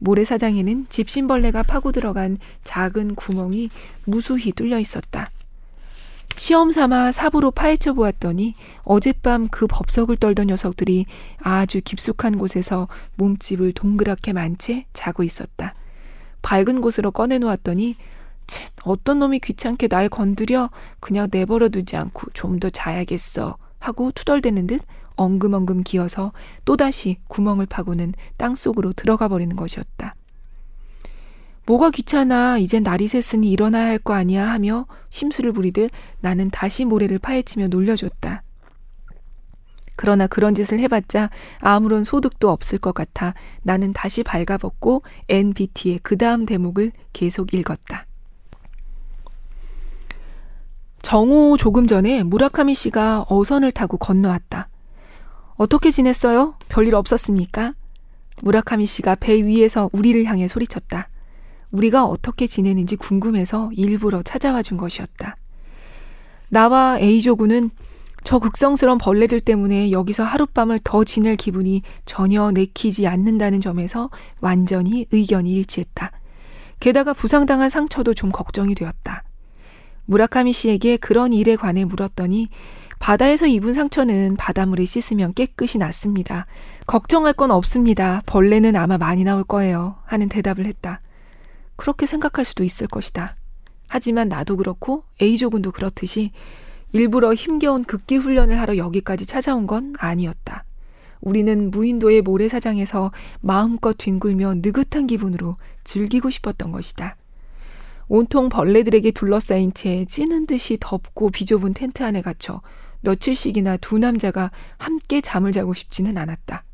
모래사장에는 0.00 0.86
집신벌레가 0.88 1.62
파고 1.62 1.92
들어간 1.92 2.36
작은 2.64 3.14
구멍이 3.14 3.70
무수히 4.04 4.52
뚫려 4.52 4.78
있었다. 4.78 5.30
시험 6.36 6.70
삼아 6.70 7.12
삽으로 7.12 7.50
파헤쳐 7.50 7.92
보았더니 7.92 8.54
어젯밤 8.82 9.48
그 9.48 9.66
법석을 9.66 10.16
떨던 10.16 10.46
녀석들이 10.46 11.06
아주 11.38 11.80
깊숙한 11.84 12.38
곳에서 12.38 12.88
몸집을 13.16 13.72
동그랗게 13.72 14.32
만채 14.32 14.86
자고 14.92 15.22
있었다. 15.22 15.74
밝은 16.42 16.80
곳으로 16.80 17.10
꺼내놓았더니 17.10 17.96
쳇, 18.46 18.64
어떤 18.84 19.18
놈이 19.18 19.40
귀찮게 19.40 19.88
날 19.88 20.08
건드려 20.08 20.70
그냥 20.98 21.28
내버려 21.30 21.68
두지 21.68 21.96
않고 21.96 22.30
좀 22.32 22.58
더 22.58 22.70
자야겠어 22.70 23.56
하고 23.78 24.10
투덜대는 24.12 24.66
듯 24.66 24.80
엉금엉금 25.20 25.82
기어서 25.82 26.32
또다시 26.64 27.18
구멍을 27.28 27.66
파고는 27.66 28.14
땅 28.38 28.54
속으로 28.54 28.92
들어가 28.94 29.28
버리는 29.28 29.54
것이었다. 29.54 30.14
뭐가 31.66 31.90
귀찮아. 31.90 32.56
이젠 32.58 32.82
날이 32.82 33.06
샜으니 33.06 33.44
일어나야 33.44 33.88
할 33.90 33.98
거 33.98 34.14
아니야 34.14 34.50
하며 34.50 34.86
심수를 35.10 35.52
부리듯 35.52 35.90
나는 36.20 36.48
다시 36.50 36.86
모래를 36.86 37.18
파헤치며 37.18 37.68
놀려줬다. 37.68 38.42
그러나 39.94 40.26
그런 40.26 40.54
짓을 40.54 40.80
해봤자 40.80 41.28
아무런 41.58 42.04
소득도 42.04 42.50
없을 42.50 42.78
것 42.78 42.94
같아 42.94 43.34
나는 43.62 43.92
다시 43.92 44.22
발가벗고 44.22 45.02
NBT의 45.28 46.00
그 46.02 46.16
다음 46.16 46.46
대목을 46.46 46.92
계속 47.12 47.52
읽었다. 47.52 48.06
정오 51.02 51.58
조금 51.58 51.86
전에 51.86 52.22
무라카미 52.22 52.72
씨가 52.72 53.26
어선을 53.28 53.72
타고 53.72 53.98
건너왔다. 53.98 54.69
어떻게 55.60 55.90
지냈어요? 55.90 56.54
별일 56.70 56.94
없었습니까? 56.94 57.74
무라카미 58.40 58.86
씨가 58.86 59.16
배 59.16 59.34
위에서 59.44 59.90
우리를 59.92 60.24
향해 60.24 60.48
소리쳤다. 60.48 61.10
우리가 61.70 62.06
어떻게 62.06 62.46
지내는지 62.46 62.96
궁금해서 62.96 63.68
일부러 63.74 64.22
찾아와 64.22 64.62
준 64.62 64.78
것이었다. 64.78 65.36
나와 66.48 66.98
A조군은 66.98 67.68
저 68.24 68.38
극성스러운 68.38 68.96
벌레들 68.96 69.38
때문에 69.38 69.90
여기서 69.90 70.24
하룻밤을 70.24 70.80
더 70.82 71.04
지낼 71.04 71.36
기분이 71.36 71.82
전혀 72.06 72.50
내키지 72.52 73.06
않는다는 73.06 73.60
점에서 73.60 74.08
완전히 74.40 75.04
의견이 75.12 75.52
일치했다. 75.56 76.10
게다가 76.80 77.12
부상당한 77.12 77.68
상처도 77.68 78.14
좀 78.14 78.32
걱정이 78.32 78.74
되었다. 78.74 79.24
무라카미 80.06 80.54
씨에게 80.54 80.96
그런 80.96 81.34
일에 81.34 81.54
관해 81.54 81.84
물었더니 81.84 82.48
바다에서 83.00 83.46
입은 83.46 83.72
상처는 83.72 84.36
바닷물에 84.36 84.84
씻으면 84.84 85.32
깨끗이 85.32 85.78
낫습니다. 85.78 86.46
걱정할 86.86 87.32
건 87.32 87.50
없습니다. 87.50 88.22
벌레는 88.26 88.76
아마 88.76 88.98
많이 88.98 89.24
나올 89.24 89.42
거예요. 89.42 89.96
하는 90.04 90.28
대답을 90.28 90.66
했다. 90.66 91.00
그렇게 91.76 92.04
생각할 92.04 92.44
수도 92.44 92.62
있을 92.62 92.86
것이다. 92.86 93.36
하지만 93.88 94.28
나도 94.28 94.58
그렇고 94.58 95.02
A조군도 95.20 95.72
그렇듯이 95.72 96.30
일부러 96.92 97.32
힘겨운 97.32 97.84
극기 97.84 98.16
훈련을 98.16 98.60
하러 98.60 98.76
여기까지 98.76 99.24
찾아온 99.24 99.66
건 99.66 99.94
아니었다. 99.98 100.64
우리는 101.22 101.70
무인도의 101.70 102.20
모래사장에서 102.20 103.12
마음껏 103.40 103.96
뒹굴며 103.96 104.56
느긋한 104.56 105.06
기분으로 105.06 105.56
즐기고 105.84 106.28
싶었던 106.28 106.70
것이다. 106.70 107.16
온통 108.08 108.50
벌레들에게 108.50 109.10
둘러싸인 109.12 109.72
채 109.72 110.04
찌는 110.04 110.46
듯이 110.46 110.76
덥고 110.78 111.30
비좁은 111.30 111.74
텐트 111.74 112.02
안에 112.02 112.20
갇혀 112.22 112.60
며칠씩이나 113.00 113.76
두 113.78 113.98
남자가 113.98 114.50
함께 114.78 115.20
잠을 115.20 115.52
자고 115.52 115.74
싶지는 115.74 116.18
않았다. 116.18 116.64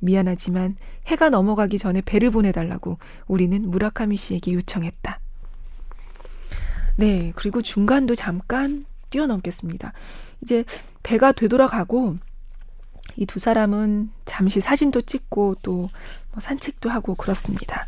미안하지만 0.00 0.76
해가 1.06 1.30
넘어가기 1.30 1.78
전에 1.78 2.00
배를 2.00 2.30
보내달라고 2.30 2.98
우리는 3.26 3.68
무라카미 3.70 4.16
씨에게 4.16 4.52
요청했다. 4.54 5.20
네, 6.96 7.32
그리고 7.36 7.62
중간도 7.62 8.14
잠깐 8.14 8.84
뛰어넘겠습니다. 9.10 9.92
이제 10.42 10.64
배가 11.02 11.32
되돌아가고 11.32 12.16
이 13.16 13.26
두 13.26 13.38
사람은 13.40 14.10
잠시 14.24 14.60
사진도 14.60 15.02
찍고 15.02 15.56
또뭐 15.62 15.90
산책도 16.38 16.88
하고 16.88 17.14
그렇습니다. 17.16 17.86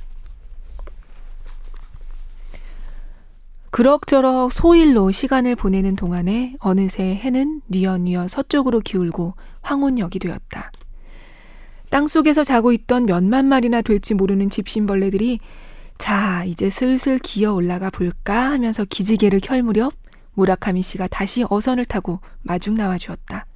그럭저럭 3.71 4.53
소일로 4.53 5.11
시간을 5.13 5.55
보내는 5.55 5.95
동안에 5.95 6.55
어느새 6.61 7.15
해는 7.15 7.63
뉘어뉘어 7.69 8.27
서쪽으로 8.29 8.81
기울고 8.81 9.35
황혼역이 9.63 10.19
되었다. 10.19 10.73
땅 11.89 12.07
속에서 12.07 12.45
자고 12.45 12.73
있던 12.73 13.07
몇만 13.07 13.47
마리나 13.47 13.83
될지 13.83 14.15
모르는 14.15 14.51
집신벌레들이 14.51 15.41
자, 15.99 16.45
이제 16.45 16.71
슬슬 16.71 17.19
기어 17.19 17.53
올라가 17.53 17.91
볼까 17.91 18.51
하면서 18.51 18.85
기지개를 18.85 19.41
켤 19.41 19.61
무렵 19.63 19.93
무라카미 20.35 20.83
씨가 20.83 21.09
다시 21.09 21.45
어선을 21.49 21.85
타고 21.85 22.21
마중 22.43 22.75
나와 22.75 22.97
주었다. 22.97 23.47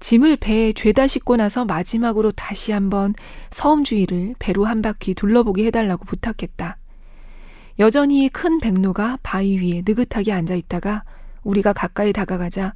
짐을 0.00 0.36
배에 0.36 0.72
죄다 0.72 1.06
싣고 1.06 1.36
나서 1.36 1.64
마지막으로 1.64 2.32
다시 2.32 2.72
한번 2.72 3.14
섬 3.50 3.84
주위를 3.84 4.34
배로 4.40 4.64
한 4.64 4.82
바퀴 4.82 5.14
둘러보게 5.14 5.66
해달라고 5.66 6.04
부탁했다. 6.04 6.78
여전히 7.78 8.28
큰 8.28 8.60
백로가 8.60 9.18
바위 9.22 9.58
위에 9.58 9.82
느긋하게 9.86 10.32
앉아 10.32 10.54
있다가 10.54 11.04
우리가 11.42 11.72
가까이 11.72 12.12
다가가자 12.12 12.74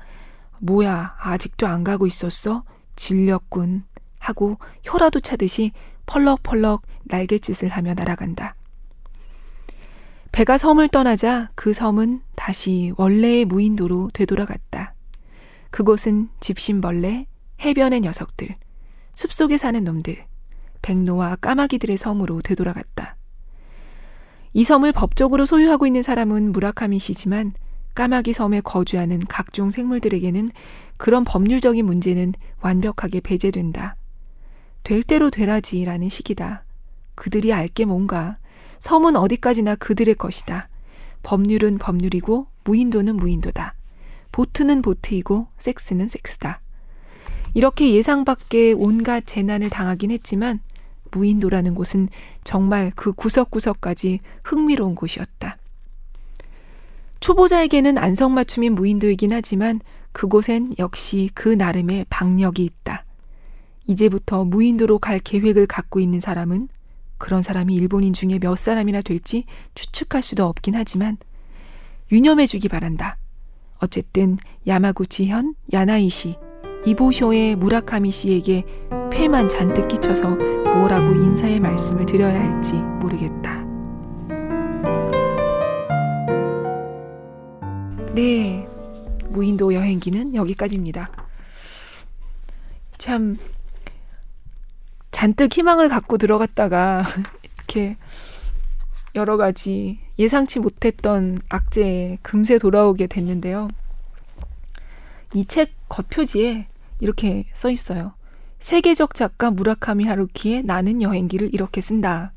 뭐야 0.59 1.16
아직도 1.18 1.66
안 1.66 1.85
가고 1.85 2.06
있었어? 2.06 2.64
질렸군 2.96 3.85
하고 4.18 4.59
혀라도 4.82 5.20
차듯이 5.20 5.72
펄럭펄럭 6.06 6.82
날갯짓을 7.04 7.68
하며 7.68 7.94
날아간다. 7.94 8.54
배가 10.32 10.59
섬을 10.59 10.88
떠나자 10.88 11.50
그 11.54 11.72
섬은 11.72 12.22
다시 12.35 12.92
원래의 12.96 13.44
무인도로 13.44 14.11
되돌아갔다. 14.12 14.94
그곳은 15.70 16.28
집신벌레, 16.40 17.26
해변의 17.62 18.00
녀석들, 18.00 18.56
숲속에 19.14 19.56
사는 19.56 19.82
놈들, 19.82 20.24
백로와 20.82 21.37
까마귀들의 21.37 21.96
섬으로 21.96 22.42
되돌아갔다. 22.42 23.16
이 24.56 24.64
섬을 24.64 24.92
법적으로 24.92 25.44
소유하고 25.44 25.86
있는 25.86 26.02
사람은 26.02 26.50
무라카미 26.52 26.98
씨지만 26.98 27.52
까마귀 27.94 28.32
섬에 28.32 28.62
거주하는 28.62 29.20
각종 29.28 29.70
생물들에게는 29.70 30.50
그런 30.96 31.24
법률적인 31.24 31.84
문제는 31.84 32.32
완벽하게 32.62 33.20
배제된다. 33.20 33.96
될 34.82 35.02
대로 35.02 35.28
되라지라는 35.28 36.08
식이다. 36.08 36.64
그들이 37.16 37.52
알게 37.52 37.84
뭔가. 37.84 38.38
섬은 38.78 39.16
어디까지나 39.16 39.74
그들의 39.74 40.14
것이다. 40.14 40.70
법률은 41.22 41.76
법률이고 41.76 42.46
무인도는 42.64 43.16
무인도다. 43.16 43.74
보트는 44.32 44.80
보트이고 44.80 45.48
섹스는 45.58 46.08
섹스다. 46.08 46.62
이렇게 47.52 47.92
예상 47.92 48.24
밖의 48.24 48.72
온갖 48.72 49.26
재난을 49.26 49.68
당하긴 49.68 50.12
했지만 50.12 50.60
무인도라는 51.16 51.74
곳은 51.74 52.09
정말 52.44 52.92
그 52.94 53.12
구석구석까지 53.12 54.20
흥미로운 54.44 54.94
곳이었다. 54.94 55.57
초보자에게는 57.20 57.96
안성맞춤인 57.96 58.74
무인도이긴 58.74 59.33
하지만 59.33 59.81
그곳엔 60.12 60.74
역시 60.79 61.31
그 61.35 61.48
나름의 61.48 62.07
박력이 62.11 62.62
있다. 62.64 63.05
이제부터 63.87 64.44
무인도로 64.44 64.98
갈 64.98 65.18
계획을 65.18 65.66
갖고 65.66 66.00
있는 66.00 66.20
사람은 66.20 66.68
그런 67.18 67.42
사람이 67.42 67.74
일본인 67.74 68.12
중에 68.12 68.38
몇 68.38 68.59
사람이나 68.59 69.00
될지 69.00 69.44
추측할 69.74 70.22
수도 70.22 70.44
없긴 70.44 70.74
하지만 70.74 71.16
유념해 72.12 72.46
주기 72.46 72.68
바란다. 72.68 73.16
어쨌든 73.79 74.38
야마구치 74.66 75.29
현 75.29 75.55
야나이시 75.72 76.37
이보쇼의 76.87 77.57
무라카미 77.57 78.12
씨에게 78.12 78.64
폐만 79.11 79.49
잔뜩 79.49 79.88
끼쳐서 79.88 80.31
뭐라고 80.31 81.14
인사의 81.14 81.59
말씀을 81.59 82.07
드려야 82.07 82.38
할지 82.40 82.77
모르겠다. 82.77 83.64
네. 88.14 88.66
무인도 89.31 89.75
여행기는 89.75 90.35
여기까지입니다. 90.35 91.11
참 92.99 93.37
잔뜩 95.11 95.53
희망을 95.53 95.88
갖고 95.88 96.16
들어갔다가 96.18 97.03
이렇게 97.42 97.96
여러 99.16 99.37
가지 99.37 99.99
예상치 100.18 100.61
못했던 100.61 101.38
악재에 101.49 102.18
금세 102.22 102.59
돌아오게 102.59 103.09
됐는데요. 103.09 103.68
이 105.35 105.44
책 105.44 105.72
겉표지에 105.88 106.66
이렇게 107.00 107.44
써 107.54 107.70
있어요. 107.70 108.14
세계적 108.59 109.14
작가 109.14 109.50
무라카미 109.50 110.04
하루키의 110.06 110.62
나는 110.64 111.02
여행기를 111.02 111.54
이렇게 111.54 111.80
쓴다. 111.80 112.32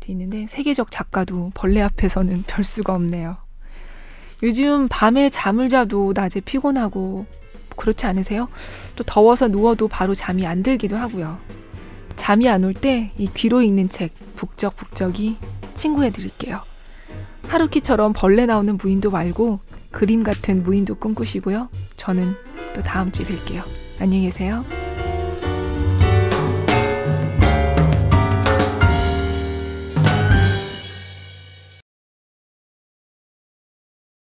돼 0.00 0.12
있는데 0.12 0.46
세계적 0.46 0.90
작가도 0.90 1.52
벌레 1.54 1.80
앞에서는 1.82 2.44
별 2.48 2.64
수가 2.64 2.94
없네요. 2.94 3.36
요즘 4.42 4.88
밤에 4.88 5.28
잠을 5.30 5.68
자도 5.68 6.12
낮에 6.16 6.40
피곤하고 6.40 7.26
그렇지 7.76 8.06
않으세요? 8.06 8.48
또 8.96 9.04
더워서 9.04 9.48
누워도 9.48 9.88
바로 9.88 10.14
잠이 10.14 10.46
안 10.46 10.62
들기도 10.62 10.96
하고요. 10.96 11.38
잠이 12.16 12.48
안 12.48 12.64
올 12.64 12.74
때 12.74 13.12
이 13.18 13.28
귀로 13.34 13.62
읽는 13.62 13.88
책 13.88 14.12
북적북적이 14.36 15.38
친구해 15.74 16.10
드릴게요. 16.10 16.62
하루키처럼 17.48 18.12
벌레 18.14 18.46
나오는 18.46 18.76
무인도 18.76 19.10
말고 19.10 19.60
그림 19.92 20.24
같은 20.24 20.62
무인도 20.62 20.96
꿈꾸시고요. 20.96 21.68
저는 21.96 22.34
또 22.74 22.82
다음 22.82 23.12
주에 23.12 23.26
뵐게요. 23.26 23.62
안녕히 24.00 24.24
계세요. 24.24 24.64